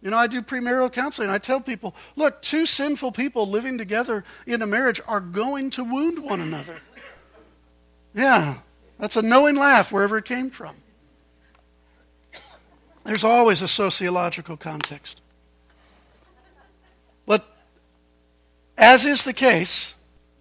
[0.03, 1.31] You know, I do premarital counseling.
[1.31, 5.83] I tell people, look, two sinful people living together in a marriage are going to
[5.83, 6.77] wound one another.
[8.13, 8.59] Yeah,
[8.99, 10.75] that's a knowing laugh wherever it came from.
[13.03, 15.21] There's always a sociological context.
[17.25, 17.45] But
[18.77, 19.95] as is the case,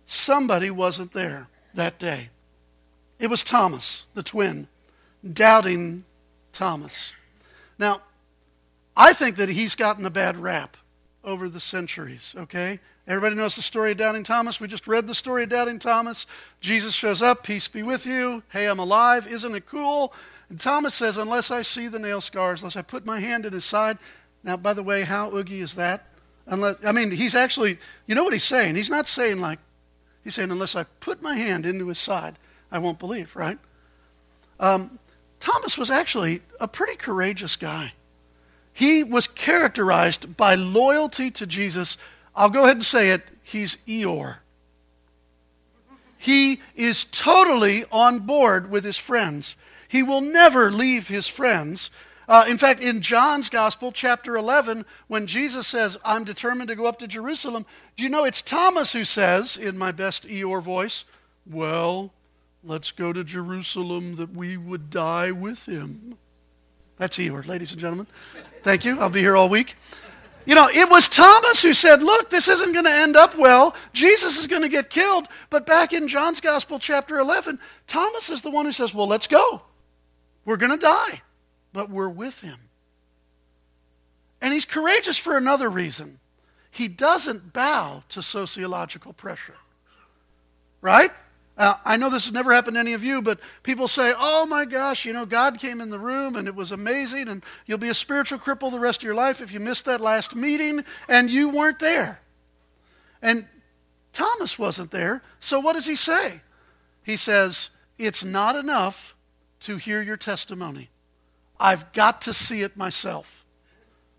[0.07, 2.31] somebody wasn't there that day.
[3.19, 4.69] It was Thomas, the twin,
[5.31, 6.05] doubting
[6.53, 7.15] Thomas.
[7.79, 8.03] Now,
[8.97, 10.77] I think that he's gotten a bad rap
[11.23, 12.81] over the centuries, okay?
[13.07, 14.61] Everybody knows the story of Doubting Thomas.
[14.61, 16.27] We just read the story of Doubting Thomas.
[16.61, 18.43] Jesus shows up, peace be with you.
[18.51, 19.27] Hey, I'm alive.
[19.27, 20.15] Isn't it cool?
[20.49, 23.53] And Thomas says, Unless I see the nail scars, unless I put my hand in
[23.53, 23.99] his side.
[24.43, 26.07] Now, by the way, how oogie is that?
[26.47, 28.77] Unless, I mean, he's actually, you know what he's saying?
[28.77, 29.59] He's not saying like,
[30.23, 32.39] he's saying, Unless I put my hand into his side,
[32.73, 33.59] I won't believe, right?
[34.59, 34.99] Um,
[35.41, 37.93] Thomas was actually a pretty courageous guy.
[38.73, 41.99] He was characterized by loyalty to Jesus
[42.37, 43.23] I'll go ahead and say it.
[43.43, 44.37] He's Eeyore.
[46.19, 49.57] He is totally on board with his friends.
[49.87, 51.91] He will never leave his friends.
[52.27, 56.87] Uh, in fact, in John's Gospel, chapter 11, when Jesus says, I'm determined to go
[56.87, 57.67] up to Jerusalem,
[57.97, 61.05] do you know it's Thomas who says, in my best Eeyore voice,
[61.47, 62.13] Well,
[62.63, 66.17] let's go to Jerusalem that we would die with him.
[66.97, 68.07] That's Eeyore, ladies and gentlemen.
[68.63, 68.99] Thank you.
[68.99, 69.77] I'll be here all week.
[70.47, 73.75] You know, it was Thomas who said, Look, this isn't going to end up well.
[73.93, 75.27] Jesus is going to get killed.
[75.51, 79.27] But back in John's Gospel, chapter 11, Thomas is the one who says, Well, let's
[79.27, 79.63] go.
[80.45, 81.23] We're going to die,
[81.73, 82.59] but we're with him.
[84.41, 86.19] And he's courageous for another reason.
[86.71, 89.55] He doesn't bow to sociological pressure.
[90.83, 91.11] Right?
[91.57, 94.45] Uh, I know this has never happened to any of you, but people say, oh
[94.47, 97.79] my gosh, you know, God came in the room and it was amazing, and you'll
[97.79, 100.85] be a spiritual cripple the rest of your life if you missed that last meeting
[101.09, 102.21] and you weren't there.
[103.23, 103.47] And
[104.13, 106.41] Thomas wasn't there, so what does he say?
[107.05, 109.15] He says, it's not enough
[109.61, 110.91] to hear your testimony.
[111.61, 113.45] I've got to see it myself.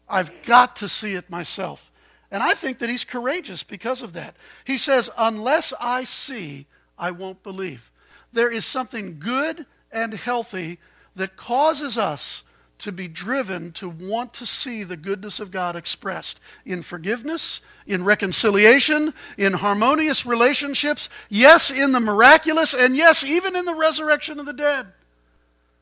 [0.07, 1.91] I've got to see it myself.
[2.31, 4.35] And I think that he's courageous because of that.
[4.63, 6.67] He says, unless I see,
[6.97, 7.91] I won't believe.
[8.33, 10.79] There is something good and healthy
[11.15, 12.43] that causes us
[12.77, 18.03] to be driven to want to see the goodness of God expressed in forgiveness, in
[18.03, 24.45] reconciliation, in harmonious relationships, yes, in the miraculous, and yes, even in the resurrection of
[24.45, 24.87] the dead.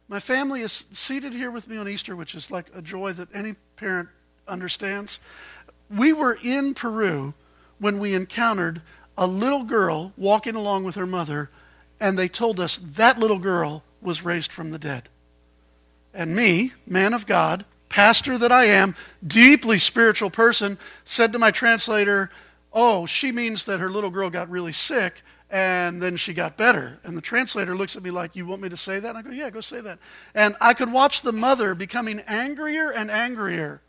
[0.08, 3.30] My family is seated here with me on Easter, which is like a joy that
[3.34, 4.10] any parent
[4.48, 5.20] understands.
[5.90, 7.34] We were in Peru
[7.80, 8.82] when we encountered
[9.18, 11.50] a little girl walking along with her mother,
[12.00, 15.10] and they told us that little girl was raised from the dead.
[16.14, 18.96] And me, man of God, pastor that I am,
[19.26, 22.30] deeply spiritual person, said to my translator,
[22.72, 25.22] Oh, she means that her little girl got really sick
[25.54, 27.00] and then she got better.
[27.04, 29.10] And the translator looks at me like, You want me to say that?
[29.10, 30.00] And I go, Yeah, go say that.
[30.34, 33.82] And I could watch the mother becoming angrier and angrier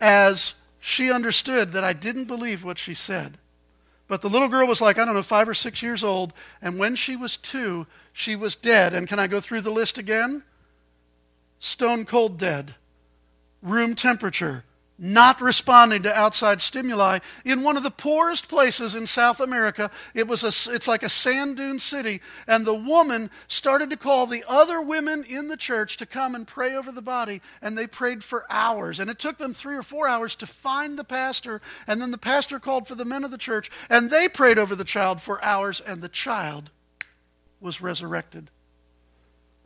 [0.00, 3.38] as she understood that I didn't believe what she said.
[4.08, 6.32] But the little girl was like, I don't know, five or six years old.
[6.62, 8.94] And when she was two, she was dead.
[8.94, 10.42] And can I go through the list again?
[11.58, 12.74] Stone cold dead,
[13.62, 14.64] room temperature,
[14.98, 19.90] not responding to outside stimuli in one of the poorest places in South America.
[20.14, 22.20] It was a, it's like a sand dune city.
[22.46, 26.46] And the woman started to call the other women in the church to come and
[26.46, 27.42] pray over the body.
[27.60, 28.98] And they prayed for hours.
[28.98, 31.60] And it took them three or four hours to find the pastor.
[31.86, 33.70] And then the pastor called for the men of the church.
[33.90, 35.80] And they prayed over the child for hours.
[35.80, 36.70] And the child
[37.60, 38.50] was resurrected.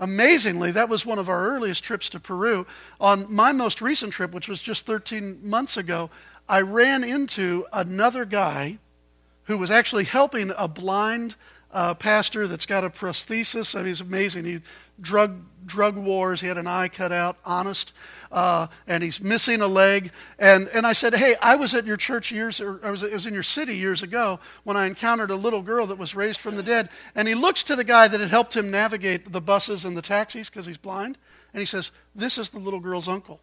[0.01, 2.66] Amazingly, that was one of our earliest trips to Peru.
[3.01, 6.09] On my most recent trip, which was just 13 months ago,
[6.48, 8.78] I ran into another guy
[9.44, 11.36] who was actually helping a blind
[11.70, 13.74] uh, pastor that's got a prosthesis.
[13.74, 14.46] I mean, he's amazing.
[14.46, 14.61] He
[15.01, 16.40] drug drug wars.
[16.40, 17.92] He had an eye cut out, honest,
[18.32, 20.11] uh, and he's missing a leg.
[20.38, 23.09] And and I said, hey, I was at your church years, or I was, I
[23.09, 26.40] was in your city years ago when I encountered a little girl that was raised
[26.40, 26.88] from the dead.
[27.14, 30.03] And he looks to the guy that had helped him navigate the buses and the
[30.03, 31.18] taxis because he's blind,
[31.53, 33.40] and he says, this is the little girl's uncle.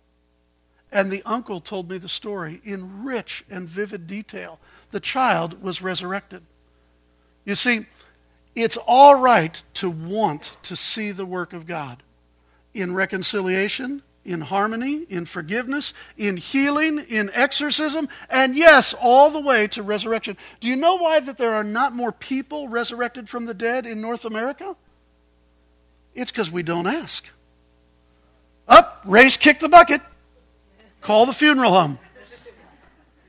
[0.91, 4.59] And the uncle told me the story in rich and vivid detail.
[4.91, 6.43] The child was resurrected.
[7.43, 7.85] You see,
[8.57, 12.01] it's all right to want to see the work of God
[12.73, 19.67] in reconciliation, in harmony, in forgiveness, in healing, in exorcism, and yes, all the way
[19.67, 20.35] to resurrection.
[20.59, 24.01] Do you know why that there are not more people resurrected from the dead in
[24.01, 24.75] North America?
[26.15, 27.29] It's because we don't ask.
[28.67, 30.01] Up, raise, kick the bucket,
[31.01, 31.99] call the funeral home.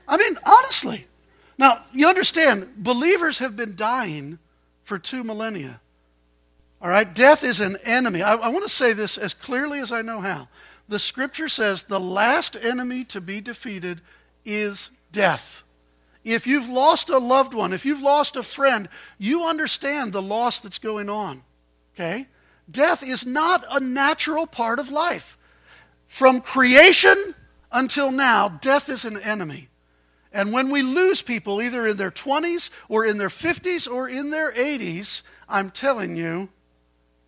[0.07, 1.05] I mean, honestly.
[1.59, 4.39] Now, you understand, believers have been dying
[4.89, 5.79] for two millennia.
[6.81, 7.13] All right?
[7.13, 8.23] Death is an enemy.
[8.23, 10.47] I, I want to say this as clearly as I know how.
[10.87, 14.01] The scripture says the last enemy to be defeated
[14.43, 15.61] is death.
[16.23, 20.59] If you've lost a loved one, if you've lost a friend, you understand the loss
[20.59, 21.43] that's going on.
[21.93, 22.27] Okay?
[22.69, 25.37] Death is not a natural part of life.
[26.07, 27.35] From creation
[27.71, 29.68] until now, death is an enemy.
[30.31, 34.29] And when we lose people, either in their 20s or in their 50s or in
[34.29, 36.49] their 80s, I'm telling you,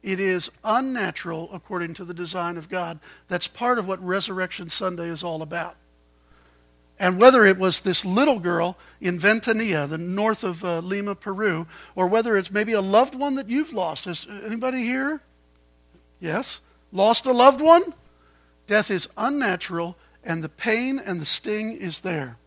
[0.04, 2.99] it is unnatural according to the design of God.
[3.28, 5.76] That's part of what Resurrection Sunday is all about.
[6.99, 11.66] And whether it was this little girl in Ventanilla, the north of uh, Lima, Peru,
[11.95, 14.06] or whether it's maybe a loved one that you've lost.
[14.06, 15.22] Is anybody here?
[16.20, 16.62] Yes?
[16.91, 17.95] Lost a loved one?
[18.68, 22.38] Death is unnatural, and the pain and the sting is there.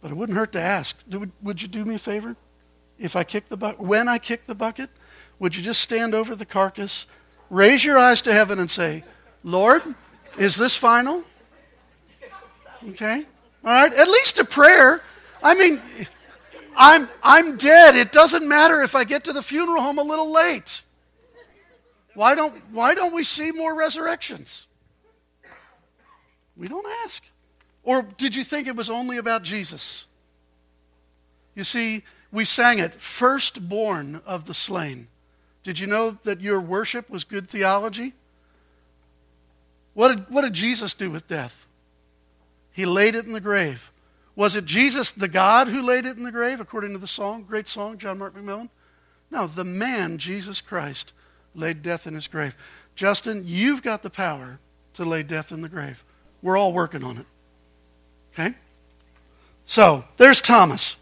[0.00, 0.96] But it wouldn't hurt to ask.
[1.42, 2.36] Would you do me a favor?
[3.00, 4.90] if I kick the bucket, when I kick the bucket,
[5.38, 7.06] would you just stand over the carcass,
[7.48, 9.02] raise your eyes to heaven, and say,
[9.42, 9.82] Lord,
[10.38, 11.24] is this final?
[12.90, 13.26] Okay?
[13.64, 13.92] All right?
[13.92, 15.02] At least a prayer.
[15.42, 15.80] I mean,
[16.76, 17.96] I'm, I'm dead.
[17.96, 20.82] It doesn't matter if I get to the funeral home a little late.
[22.14, 24.66] Why don't, why don't we see more resurrections?
[26.54, 27.24] We don't ask.
[27.90, 30.06] Or did you think it was only about Jesus?
[31.56, 35.08] You see, we sang it, firstborn of the slain.
[35.64, 38.14] Did you know that your worship was good theology?
[39.94, 41.66] What did, what did Jesus do with death?
[42.70, 43.90] He laid it in the grave.
[44.36, 47.42] Was it Jesus, the God, who laid it in the grave, according to the song,
[47.42, 48.68] great song, John Mark McMillan?
[49.32, 51.12] No, the man, Jesus Christ,
[51.56, 52.54] laid death in his grave.
[52.94, 54.60] Justin, you've got the power
[54.94, 56.04] to lay death in the grave.
[56.40, 57.26] We're all working on it.
[58.40, 58.54] Okay?
[59.66, 60.96] So, there's Thomas.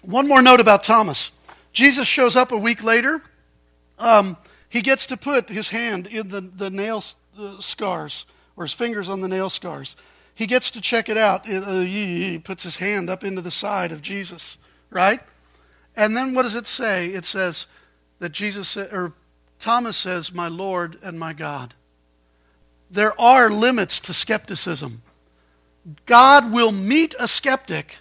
[0.00, 1.30] One more note about Thomas.
[1.72, 3.22] Jesus shows up a week later.
[3.98, 4.36] Um,
[4.68, 7.02] he gets to put his hand in the, the nail
[7.38, 8.26] uh, scars,
[8.56, 9.94] or his fingers on the nail scars.
[10.34, 11.48] He gets to check it out.
[11.48, 14.58] Uh, he puts his hand up into the side of Jesus,
[14.90, 15.20] right?
[15.94, 17.08] And then what does it say?
[17.08, 17.66] It says
[18.18, 19.12] that Jesus, or
[19.60, 21.74] Thomas says, My Lord and my God.
[22.90, 25.01] There are limits to skepticism.
[26.06, 27.98] God will meet a skeptic,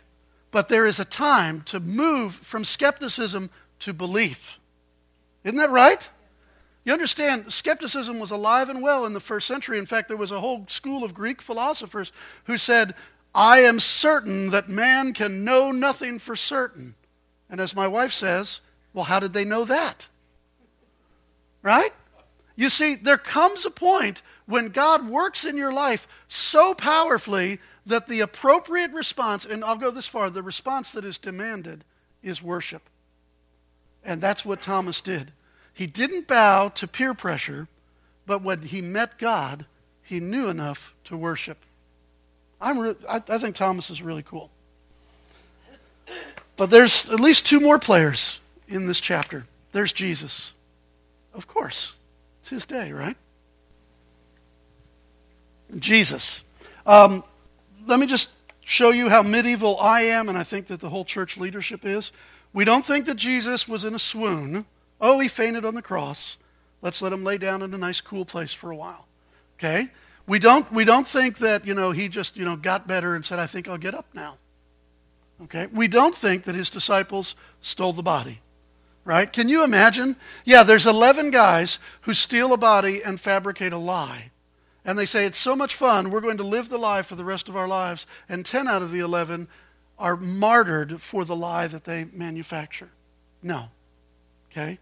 [0.52, 4.60] but there is a time to move from skepticism to belief.
[5.44, 6.10] Isn't that right?
[6.84, 9.78] You understand, skepticism was alive and well in the first century.
[9.78, 12.12] In fact, there was a whole school of Greek philosophers
[12.46, 12.96] who said,
[13.34, 16.96] I am certain that man can know nothing for certain.
[17.50, 18.62] And as my wife says,
[18.94, 20.08] well, how did they know that?
[21.62, 21.94] Right?
[22.56, 28.08] You see, there comes a point when God works in your life so powerfully that
[28.08, 31.84] the appropriate response, and I'll go this far, the response that is demanded
[32.22, 32.84] is worship.
[34.04, 35.32] And that's what Thomas did.
[35.74, 37.68] He didn't bow to peer pressure,
[38.26, 39.66] but when he met God,
[40.04, 41.58] he knew enough to worship.
[42.60, 44.50] I'm re- I, I think Thomas is really cool.
[46.58, 49.48] But there's at least two more players in this chapter.
[49.72, 50.54] There's Jesus.
[51.34, 51.96] Of course.
[52.42, 53.16] It's his day, right?
[55.80, 56.44] Jesus.
[56.86, 57.24] Um,
[57.92, 58.30] let me just
[58.62, 62.14] show you how medieval I am, and I think that the whole church leadership is.
[62.54, 64.66] We don't think that Jesus was in a swoon.
[65.02, 66.38] Oh, he fainted on the cross.
[66.82, 69.08] Let's let him lay down in a nice, cool place for a while.
[69.60, 69.90] Okay?
[70.26, 73.26] We don't, we don't think that, you know, he just, you know, got better and
[73.26, 74.38] said, I think I'll get up now.
[75.44, 75.68] Okay?
[75.68, 78.40] We don't think that his disciples stole the body.
[79.04, 79.32] Right?
[79.34, 80.16] Can you imagine?
[80.46, 84.31] Yeah, there's 11 guys who steal a body and fabricate a lie.
[84.84, 87.26] And they say, it's so much fun, we're going to live the lie for the
[87.26, 88.08] rest of our lives.
[88.28, 89.48] And 10 out of the 11
[90.00, 92.90] are martyred for the lie that they manufacture.
[93.44, 93.70] No.
[94.52, 94.80] Okay?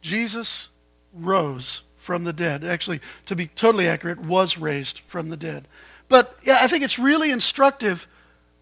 [0.00, 0.70] Jesus
[1.12, 2.64] rose from the dead.
[2.64, 5.68] Actually, to be totally accurate, was raised from the dead.
[6.08, 8.06] But yeah, I think it's really instructive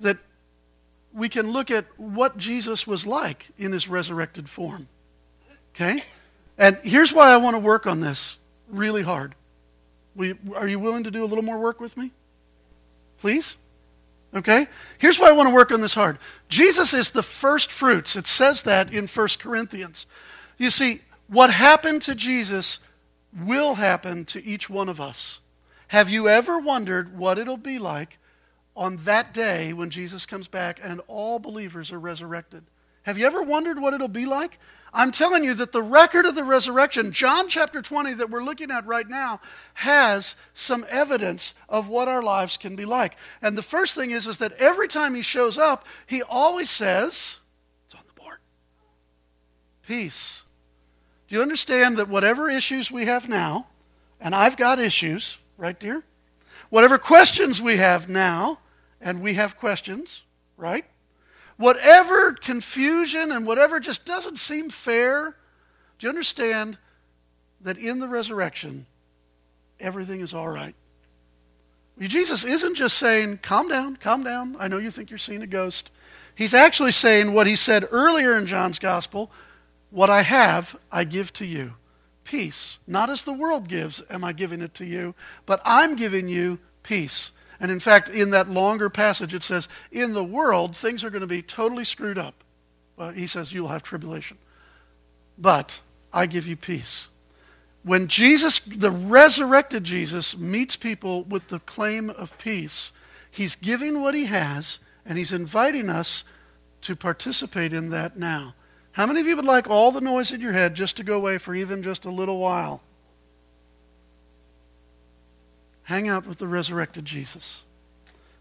[0.01, 0.18] that
[1.12, 4.89] we can look at what Jesus was like in his resurrected form.
[5.74, 6.05] Okay?
[6.59, 9.35] And here's why I want to work on this really hard.
[10.55, 12.11] Are you willing to do a little more work with me?
[13.19, 13.57] Please?
[14.35, 14.67] Okay?
[14.99, 16.19] Here's why I want to work on this hard.
[16.49, 18.17] Jesus is the first fruits.
[18.17, 20.07] It says that in 1 Corinthians.
[20.59, 22.81] You see, what happened to Jesus
[23.35, 25.41] will happen to each one of us.
[25.89, 28.19] Have you ever wondered what it'll be like
[28.75, 32.65] on that day when Jesus comes back and all believers are resurrected?
[33.03, 34.59] Have you ever wondered what it'll be like?
[34.95, 38.70] I'm telling you that the record of the resurrection, John chapter 20, that we're looking
[38.70, 39.40] at right now,
[39.74, 43.16] has some evidence of what our lives can be like.
[43.40, 47.38] And the first thing is, is that every time he shows up, he always says,
[47.86, 48.38] It's on the board.
[49.86, 50.45] Peace.
[51.28, 53.68] Do you understand that whatever issues we have now,
[54.20, 56.05] and I've got issues, right, dear?
[56.68, 58.59] Whatever questions we have now,
[59.01, 60.22] and we have questions,
[60.59, 60.84] right?
[61.63, 65.37] Whatever confusion and whatever just doesn't seem fair,
[65.99, 66.77] do you understand
[67.61, 68.85] that in the resurrection,
[69.79, 70.75] everything is all right?
[72.01, 74.57] Jesus isn't just saying, calm down, calm down.
[74.59, 75.93] I know you think you're seeing a ghost.
[76.35, 79.31] He's actually saying what he said earlier in John's gospel
[79.91, 81.75] What I have, I give to you.
[82.25, 82.79] Peace.
[82.87, 86.59] Not as the world gives, am I giving it to you, but I'm giving you
[86.83, 87.33] peace.
[87.63, 91.21] And in fact, in that longer passage, it says, In the world, things are going
[91.21, 92.35] to be totally screwed up.
[93.15, 94.37] He says, You will have tribulation.
[95.39, 95.81] But
[96.13, 97.09] I give you peace.
[97.85, 102.91] When Jesus, the resurrected Jesus, meets people with the claim of peace,
[103.31, 106.25] he's giving what he has, and he's inviting us
[106.83, 108.55] to participate in that now.
[108.93, 111.17] How many of you would like all the noise in your head just to go
[111.17, 112.83] away for even just a little while?
[115.85, 117.64] Hang out with the resurrected Jesus.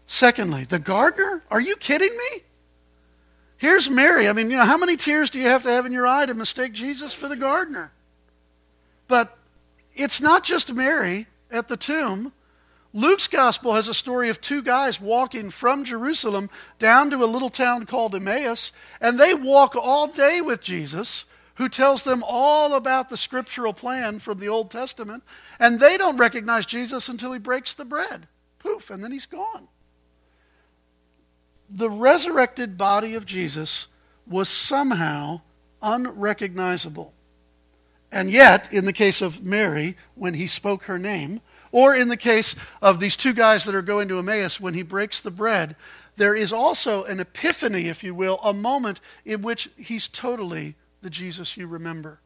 [0.06, 1.42] Secondly, the gardener?
[1.50, 2.42] Are you kidding me?
[3.56, 4.28] Here's Mary.
[4.28, 6.26] I mean, you know, how many tears do you have to have in your eye
[6.26, 7.92] to mistake Jesus for the gardener?
[9.08, 9.36] But
[9.94, 12.32] it's not just Mary at the tomb.
[12.94, 17.48] Luke's gospel has a story of two guys walking from Jerusalem down to a little
[17.48, 21.26] town called Emmaus, and they walk all day with Jesus
[21.56, 25.22] who tells them all about the scriptural plan from the Old Testament,
[25.62, 28.26] and they don't recognize Jesus until he breaks the bread.
[28.58, 29.68] Poof, and then he's gone.
[31.68, 33.88] the resurrected body of Jesus
[34.26, 35.40] was somehow
[35.80, 37.14] unrecognizable.
[38.10, 41.40] And yet, in the case of Mary, when he spoke her name,
[41.70, 44.82] or in the case of these two guys that are going to Emmaus, when he
[44.82, 45.76] breaks the bread,
[46.16, 51.08] there is also an epiphany, if you will, a moment in which he's totally the
[51.08, 52.21] Jesus you remember.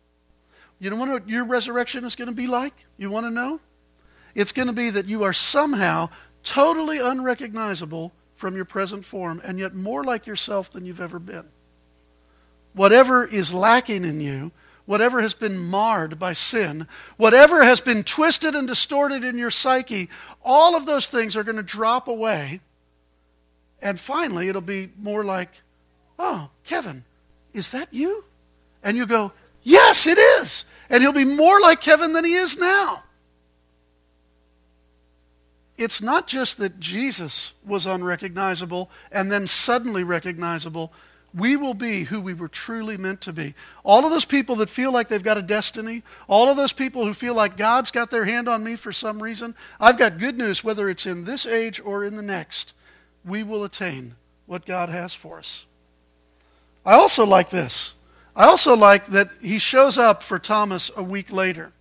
[0.79, 2.75] You don't want to know what your resurrection is going to be like?
[2.99, 3.61] You want to know?
[4.35, 6.11] It's going to be that you are somehow
[6.43, 11.47] totally unrecognizable from your present form, and yet more like yourself than you've ever been.
[12.75, 14.53] Whatever is lacking in you,
[14.85, 20.11] whatever has been marred by sin, whatever has been twisted and distorted in your psyche,
[20.45, 22.61] all of those things are going to drop away.
[23.81, 25.51] And finally, it'll be more like,
[26.19, 27.05] oh, Kevin,
[27.55, 28.25] is that you?
[28.83, 29.33] And you go,
[29.67, 30.65] yes, it is.
[30.89, 33.03] And he'll be more like Kevin than he is now.
[35.77, 40.93] It's not just that Jesus was unrecognizable and then suddenly recognizable
[41.35, 43.55] we will be who we were truly meant to be.
[43.85, 47.05] All of those people that feel like they've got a destiny, all of those people
[47.05, 50.39] who feel like God's got their hand on me for some reason, I've got good
[50.39, 52.73] news, whether it's in this age or in the next,
[53.23, 54.15] we will attain
[54.47, 55.67] what God has for us.
[56.87, 57.96] I also like this.
[58.37, 61.73] I also like that he shows up for Thomas a week later.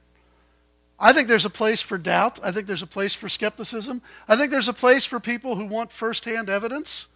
[0.98, 2.40] I think there's a place for doubt.
[2.42, 4.02] I think there's a place for skepticism.
[4.30, 7.10] I think there's a place for people who want firsthand evidence.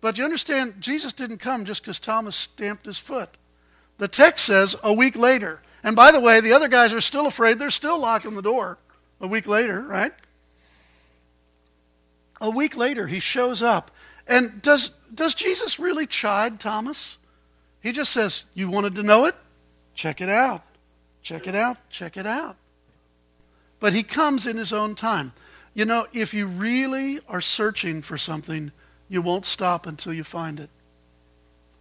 [0.00, 3.36] But you understand, Jesus didn't come just because Thomas stamped his foot.
[3.98, 5.60] The text says a week later.
[5.82, 7.58] And by the way, the other guys are still afraid.
[7.58, 8.78] They're still locking the door
[9.20, 10.12] a week later, right?
[12.40, 13.90] A week later, he shows up.
[14.26, 17.18] And does, does Jesus really chide Thomas?
[17.86, 19.36] He just says, You wanted to know it?
[19.94, 20.64] Check it out.
[21.22, 21.76] Check it out.
[21.88, 22.56] Check it out.
[23.78, 25.34] But he comes in his own time.
[25.72, 28.72] You know, if you really are searching for something,
[29.08, 30.68] you won't stop until you find it.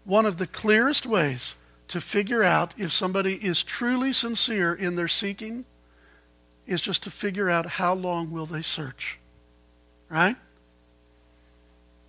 [0.04, 1.56] One of the clearest ways
[1.88, 5.66] to figure out if somebody is truly sincere in their seeking
[6.68, 9.18] is just to figure out how long will they search.
[10.08, 10.36] Right?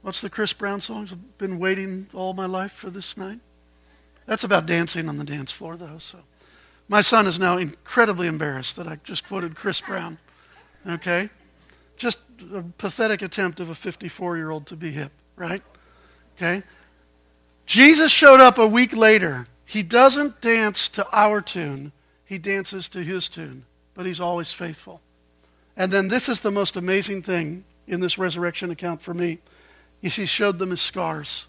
[0.03, 1.09] What's the Chris Brown song?
[1.11, 3.41] I've been waiting all my life for this night.
[4.27, 5.99] That's about dancing on the dance floor, though.
[5.99, 6.19] So,
[6.89, 10.19] my son is now incredibly embarrassed that I just quoted Chris Brown.
[10.89, 11.31] Okay,
[11.97, 12.21] just
[12.53, 15.63] a pathetic attempt of a 54 year old to be hip, right?
[16.37, 16.63] Okay?
[17.65, 19.47] Jesus showed up a week later.
[19.65, 21.93] He doesn't dance to our tune,
[22.25, 23.65] he dances to his tune,
[23.95, 25.01] but he's always faithful.
[25.77, 29.39] And then this is the most amazing thing in this resurrection account for me.
[30.03, 31.49] Is he showed them his scars.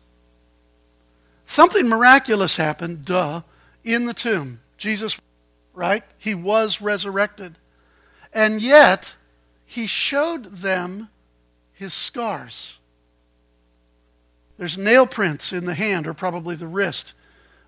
[1.47, 3.41] Something miraculous happened, duh,
[3.85, 4.59] in the tomb.
[4.77, 5.17] Jesus,
[5.73, 6.03] right?
[6.17, 7.57] He was resurrected.
[8.33, 9.15] And yet,
[9.65, 11.07] he showed them
[11.71, 12.79] his scars.
[14.57, 17.13] There's nail prints in the hand, or probably the wrist.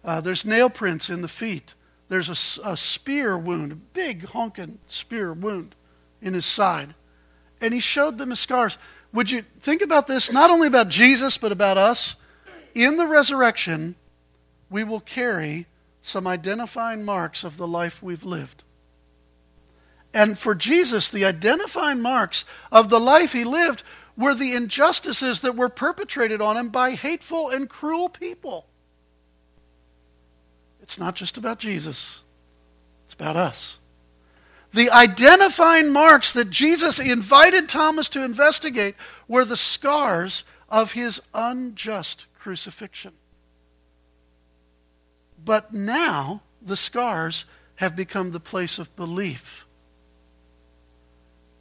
[0.03, 1.73] Uh, there's nail prints in the feet.
[2.09, 5.73] There's a, a spear wound, a big honking spear wound
[6.21, 6.95] in his side.
[7.61, 8.77] And he showed them his scars.
[9.13, 12.17] Would you think about this, not only about Jesus, but about us?
[12.79, 13.95] In the resurrection,
[14.69, 15.65] we will carry
[16.01, 18.63] some identifying marks of the life we've lived.
[20.13, 23.83] And for Jesus, the identifying marks of the life he lived
[24.15, 28.65] were the injustices that were perpetrated on him by hateful and cruel people.
[30.81, 32.23] It's not just about Jesus,
[33.03, 33.79] it's about us.
[34.73, 38.95] The identifying marks that Jesus invited Thomas to investigate
[39.27, 43.13] were the scars of his unjust crucifixion.
[45.43, 49.65] But now the scars have become the place of belief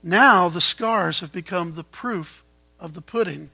[0.03, 2.45] now the scars have become the proof
[2.79, 3.51] of the pudding.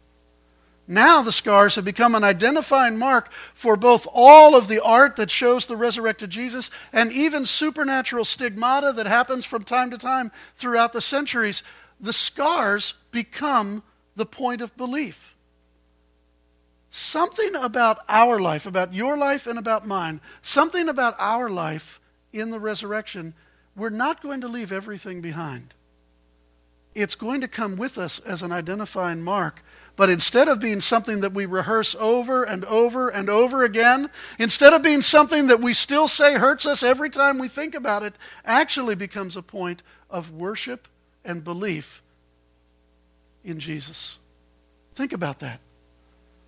[0.87, 5.31] Now the scars have become an identifying mark for both all of the art that
[5.31, 10.93] shows the resurrected Jesus and even supernatural stigmata that happens from time to time throughout
[10.93, 11.63] the centuries.
[11.99, 13.83] The scars become
[14.15, 15.34] the point of belief.
[16.97, 22.01] Something about our life, about your life and about mine, something about our life
[22.33, 23.35] in the resurrection,
[23.75, 25.75] we're not going to leave everything behind
[26.95, 29.63] it's going to come with us as an identifying mark.
[29.97, 34.73] But instead of being something that we rehearse over and over and over again, instead
[34.73, 38.15] of being something that we still say hurts us every time we think about it,
[38.45, 40.89] actually becomes a point of worship
[41.25, 42.03] and belief
[43.45, 44.19] in Jesus.
[44.97, 45.61] Think about that.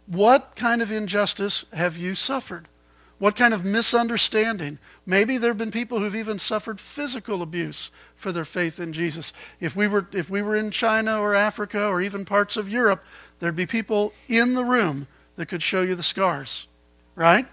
[0.06, 2.68] What kind of injustice have you suffered?
[3.18, 4.78] What kind of misunderstanding?
[5.06, 9.32] Maybe there have been people who've even suffered physical abuse for their faith in Jesus.
[9.58, 13.02] If we were, if we were in China or Africa or even parts of Europe,
[13.40, 16.66] there'd be people in the room that could show you the scars,
[17.14, 17.46] right?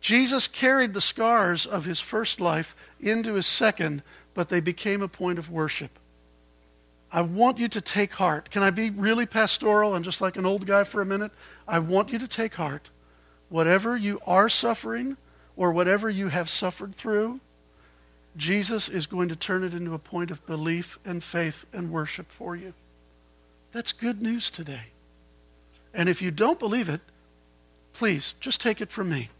[0.00, 4.02] Jesus carried the scars of his first life into his second,
[4.34, 5.98] but they became a point of worship.
[7.12, 8.50] I want you to take heart.
[8.50, 11.32] Can I be really pastoral and just like an old guy for a minute?
[11.66, 12.90] I want you to take heart.
[13.48, 15.16] Whatever you are suffering
[15.56, 17.40] or whatever you have suffered through,
[18.36, 22.30] Jesus is going to turn it into a point of belief and faith and worship
[22.30, 22.74] for you.
[23.72, 24.86] That's good news today.
[25.94, 27.00] And if you don't believe it,
[27.94, 29.30] please just take it from me.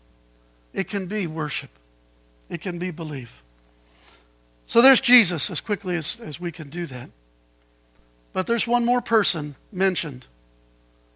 [0.72, 1.70] It can be worship,
[2.48, 3.42] it can be belief.
[4.66, 7.10] So there's Jesus as quickly as, as we can do that.
[8.36, 10.26] But there's one more person mentioned.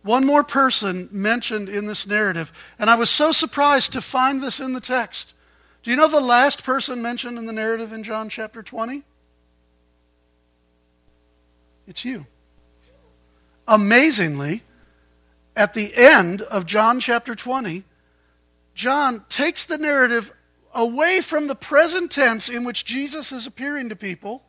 [0.01, 2.51] One more person mentioned in this narrative.
[2.79, 5.35] And I was so surprised to find this in the text.
[5.83, 9.03] Do you know the last person mentioned in the narrative in John chapter 20?
[11.87, 12.25] It's you.
[13.69, 14.63] Amazingly,
[15.55, 17.85] at the end of John chapter 20,
[18.75, 20.33] John takes the narrative
[20.75, 24.45] away from the present tense in which Jesus is appearing to people.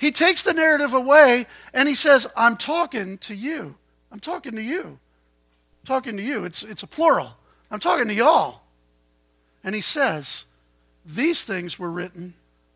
[0.00, 3.74] He takes the narrative away and he says, I'm talking to you.
[4.10, 4.82] I'm talking to you.
[4.82, 6.46] I'm talking to you.
[6.46, 7.36] It's, it's a plural.
[7.70, 8.62] I'm talking to y'all.
[9.62, 10.46] And he says,
[11.04, 12.32] These things were written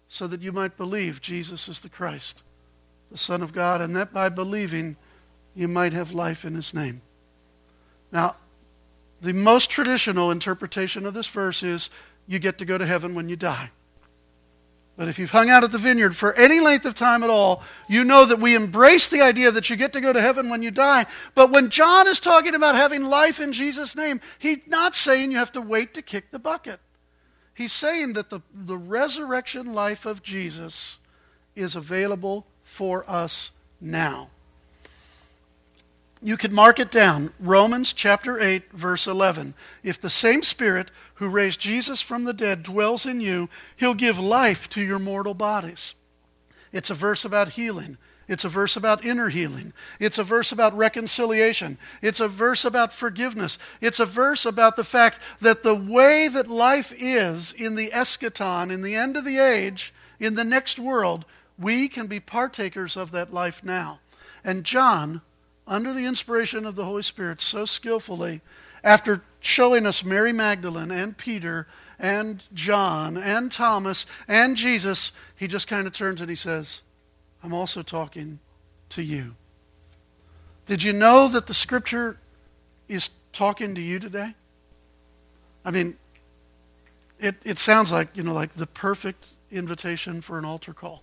[0.06, 2.42] so that you might believe Jesus is the Christ,
[3.10, 4.96] the Son of God, and that by believing
[5.54, 7.00] you might have life in his name.
[8.12, 8.36] Now,
[9.22, 11.88] the most traditional interpretation of this verse is
[12.26, 13.70] you get to go to heaven when you die.
[14.96, 17.64] But if you've hung out at the vineyard for any length of time at all,
[17.88, 20.62] you know that we embrace the idea that you get to go to heaven when
[20.62, 21.06] you die.
[21.34, 25.38] But when John is talking about having life in Jesus' name, he's not saying you
[25.38, 26.78] have to wait to kick the bucket.
[27.54, 31.00] He's saying that the, the resurrection life of Jesus
[31.56, 34.28] is available for us now.
[36.22, 37.34] You can mark it down.
[37.38, 39.54] Romans chapter 8, verse 11.
[39.82, 44.18] If the same Spirit who raised Jesus from the dead dwells in you, he'll give
[44.18, 45.94] life to your mortal bodies.
[46.72, 47.98] It's a verse about healing.
[48.26, 49.72] It's a verse about inner healing.
[50.00, 51.78] It's a verse about reconciliation.
[52.00, 53.58] It's a verse about forgiveness.
[53.80, 58.72] It's a verse about the fact that the way that life is in the eschaton,
[58.72, 61.26] in the end of the age, in the next world,
[61.58, 64.00] we can be partakers of that life now.
[64.42, 65.20] And John
[65.66, 68.40] under the inspiration of the Holy Spirit so skillfully,
[68.82, 71.66] after showing us Mary Magdalene and Peter
[71.98, 76.82] and John and Thomas and Jesus, he just kind of turns and he says,
[77.42, 78.40] I'm also talking
[78.90, 79.34] to you.
[80.66, 82.18] Did you know that the scripture
[82.88, 84.34] is talking to you today?
[85.64, 85.96] I mean,
[87.20, 91.02] it, it sounds like, you know, like the perfect invitation for an altar call.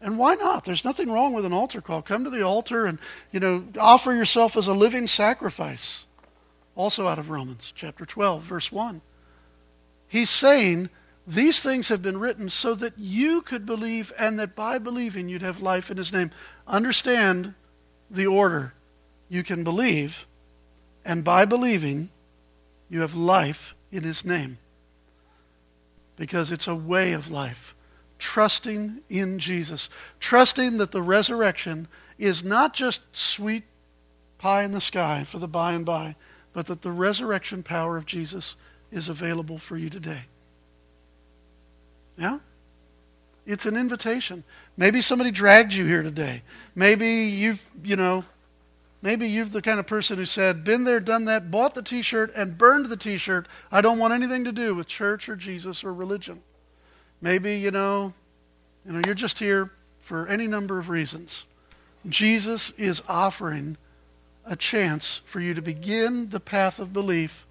[0.00, 0.64] And why not?
[0.64, 2.00] There's nothing wrong with an altar call.
[2.00, 2.98] Come to the altar and,
[3.30, 6.06] you know, offer yourself as a living sacrifice.
[6.76, 9.00] Also out of Romans chapter 12, verse 1.
[10.08, 10.90] He's saying,
[11.26, 15.42] these things have been written so that you could believe and that by believing you'd
[15.42, 16.30] have life in his name.
[16.66, 17.54] Understand
[18.10, 18.74] the order.
[19.28, 20.26] You can believe,
[21.04, 22.10] and by believing,
[22.88, 24.58] you have life in his name.
[26.16, 27.74] Because it's a way of life
[28.18, 29.88] trusting in Jesus,
[30.20, 33.64] trusting that the resurrection is not just sweet
[34.38, 36.14] pie in the sky for the by and by,
[36.52, 38.56] but that the resurrection power of Jesus
[38.90, 40.22] is available for you today.
[42.18, 42.38] Yeah?
[43.46, 44.44] It's an invitation.
[44.76, 46.42] Maybe somebody dragged you here today.
[46.74, 48.24] Maybe you've, you know,
[49.02, 52.02] maybe you're the kind of person who said, been there, done that, bought the t
[52.02, 53.46] shirt, and burned the t shirt.
[53.72, 56.42] I don't want anything to do with church or Jesus or religion.
[57.20, 58.14] Maybe, you know,
[58.86, 61.46] you know, you're just here for any number of reasons.
[62.08, 63.76] Jesus is offering
[64.50, 67.46] a chance for you to begin the path of belief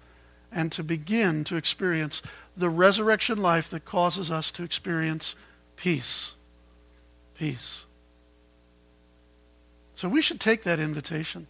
[0.52, 2.22] and to begin to experience
[2.54, 5.34] the resurrection life that causes us to experience
[5.76, 6.34] peace.
[7.34, 7.86] Peace.
[9.94, 11.46] So we should take that invitation.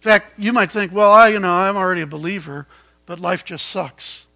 [0.00, 2.66] In fact, you might think, well, I, you know, I'm already a believer,
[3.06, 4.26] but life just sucks.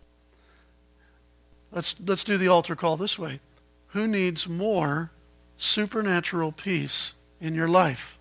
[1.72, 3.40] Let's, let's do the altar call this way.
[3.88, 5.10] Who needs more
[5.56, 8.16] supernatural peace in your life?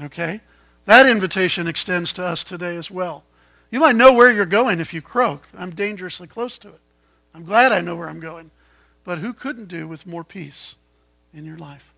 [0.00, 0.40] Okay?
[0.86, 3.24] That invitation extends to us today as well.
[3.70, 5.44] You might know where you're going if you croak.
[5.56, 6.80] I'm dangerously close to it.
[7.34, 8.50] I'm glad I know where I'm going.
[9.04, 10.76] But who couldn't do with more peace
[11.32, 11.92] in your life?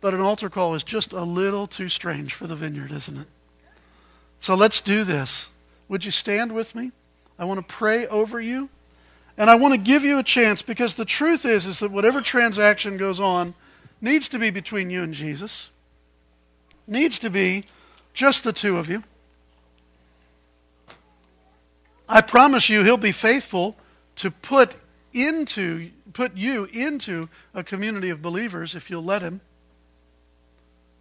[0.00, 3.26] But an altar call is just a little too strange for the vineyard, isn't it?
[4.40, 5.50] So let's do this.
[5.88, 6.92] Would you stand with me?
[7.38, 8.68] I want to pray over you.
[9.38, 12.20] And I want to give you a chance because the truth is, is that whatever
[12.20, 13.54] transaction goes on
[14.00, 15.70] needs to be between you and Jesus.
[16.86, 17.64] needs to be
[18.14, 19.02] just the two of you.
[22.08, 23.76] I promise you, he'll be faithful
[24.16, 24.76] to put
[25.12, 29.40] into put you into a community of believers if you'll let him.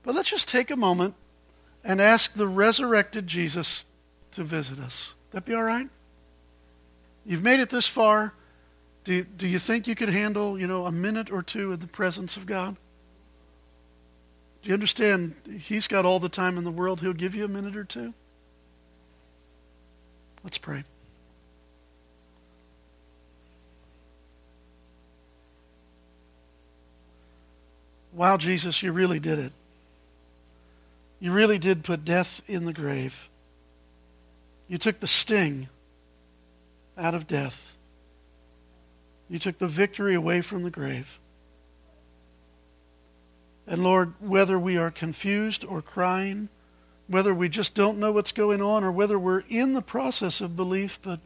[0.03, 1.15] But let's just take a moment
[1.83, 3.85] and ask the resurrected Jesus
[4.33, 5.15] to visit us.
[5.31, 5.87] That be all right?
[7.25, 8.33] You've made it this far.
[9.03, 11.87] Do do you think you could handle, you know, a minute or two in the
[11.87, 12.75] presence of God?
[14.65, 15.35] Do you understand?
[15.59, 17.01] He's got all the time in the world.
[17.01, 18.15] He'll give you a minute or two.
[20.43, 20.83] Let's pray.
[28.11, 29.51] Wow, Jesus, you really did it.
[31.19, 33.29] You really did put death in the grave.
[34.67, 35.69] You took the sting
[36.97, 37.75] out of death.
[39.29, 41.19] You took the victory away from the grave.
[43.67, 46.49] And Lord, whether we are confused or crying,
[47.07, 50.55] whether we just don't know what's going on, or whether we're in the process of
[50.55, 51.19] belief, but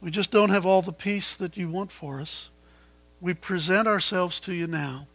[0.00, 2.50] we just don't have all the peace that you want for us,
[3.20, 5.06] we present ourselves to you now.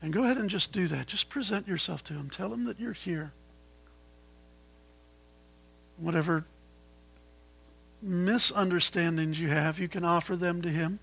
[0.00, 1.08] And go ahead and just do that.
[1.08, 2.30] Just present yourself to him.
[2.30, 3.32] Tell him that you're here.
[5.96, 6.44] Whatever
[8.00, 11.00] misunderstandings you have, you can offer them to him.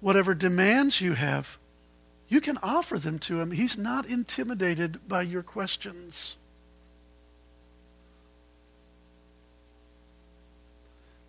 [0.00, 1.58] Whatever demands you have,
[2.28, 3.52] you can offer them to him.
[3.52, 6.36] He's not intimidated by your questions.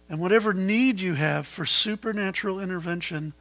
[0.10, 3.34] And whatever need you have for supernatural intervention,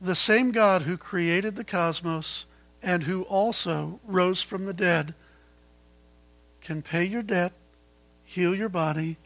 [0.00, 2.46] the same God who created the cosmos
[2.82, 5.14] and who also rose from the dead
[6.60, 7.52] can pay your debt,
[8.24, 9.16] heal your body,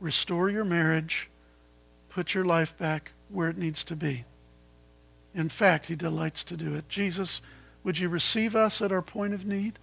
[0.00, 1.30] restore your marriage,
[2.10, 4.24] put your life back where it needs to be.
[5.34, 6.88] In fact, he delights to do it.
[6.88, 7.40] Jesus,
[7.84, 9.78] would you receive us at our point of need?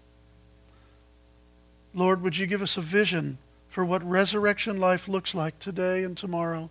[1.93, 3.37] Lord, would you give us a vision
[3.69, 6.69] for what resurrection life looks like today and tomorrow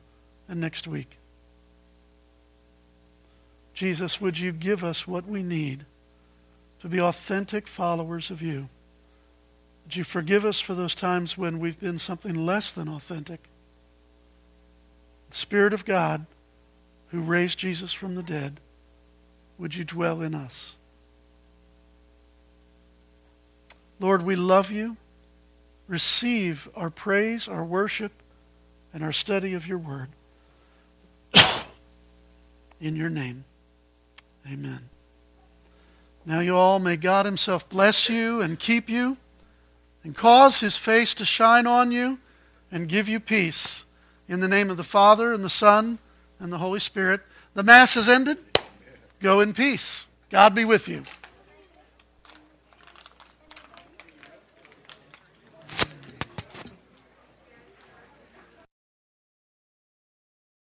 [0.48, 1.18] and next week?
[3.74, 5.84] Jesus, would you give us what we need
[6.80, 8.68] to be authentic followers of you?
[9.84, 13.40] Would you forgive us for those times when we've been something less than authentic?
[15.30, 16.26] The Spirit of God,
[17.08, 18.60] who raised Jesus from the dead,
[19.58, 20.76] would you dwell in us?
[23.98, 24.96] Lord, we love you.
[25.88, 28.12] Receive our praise, our worship,
[28.92, 30.08] and our study of your word.
[32.80, 33.44] in your name.
[34.50, 34.88] Amen.
[36.24, 39.16] Now, you all, may God Himself bless you and keep you
[40.02, 42.18] and cause His face to shine on you
[42.70, 43.84] and give you peace.
[44.28, 45.98] In the name of the Father, and the Son,
[46.40, 47.20] and the Holy Spirit.
[47.54, 48.38] The Mass is ended.
[49.20, 50.06] Go in peace.
[50.30, 51.02] God be with you.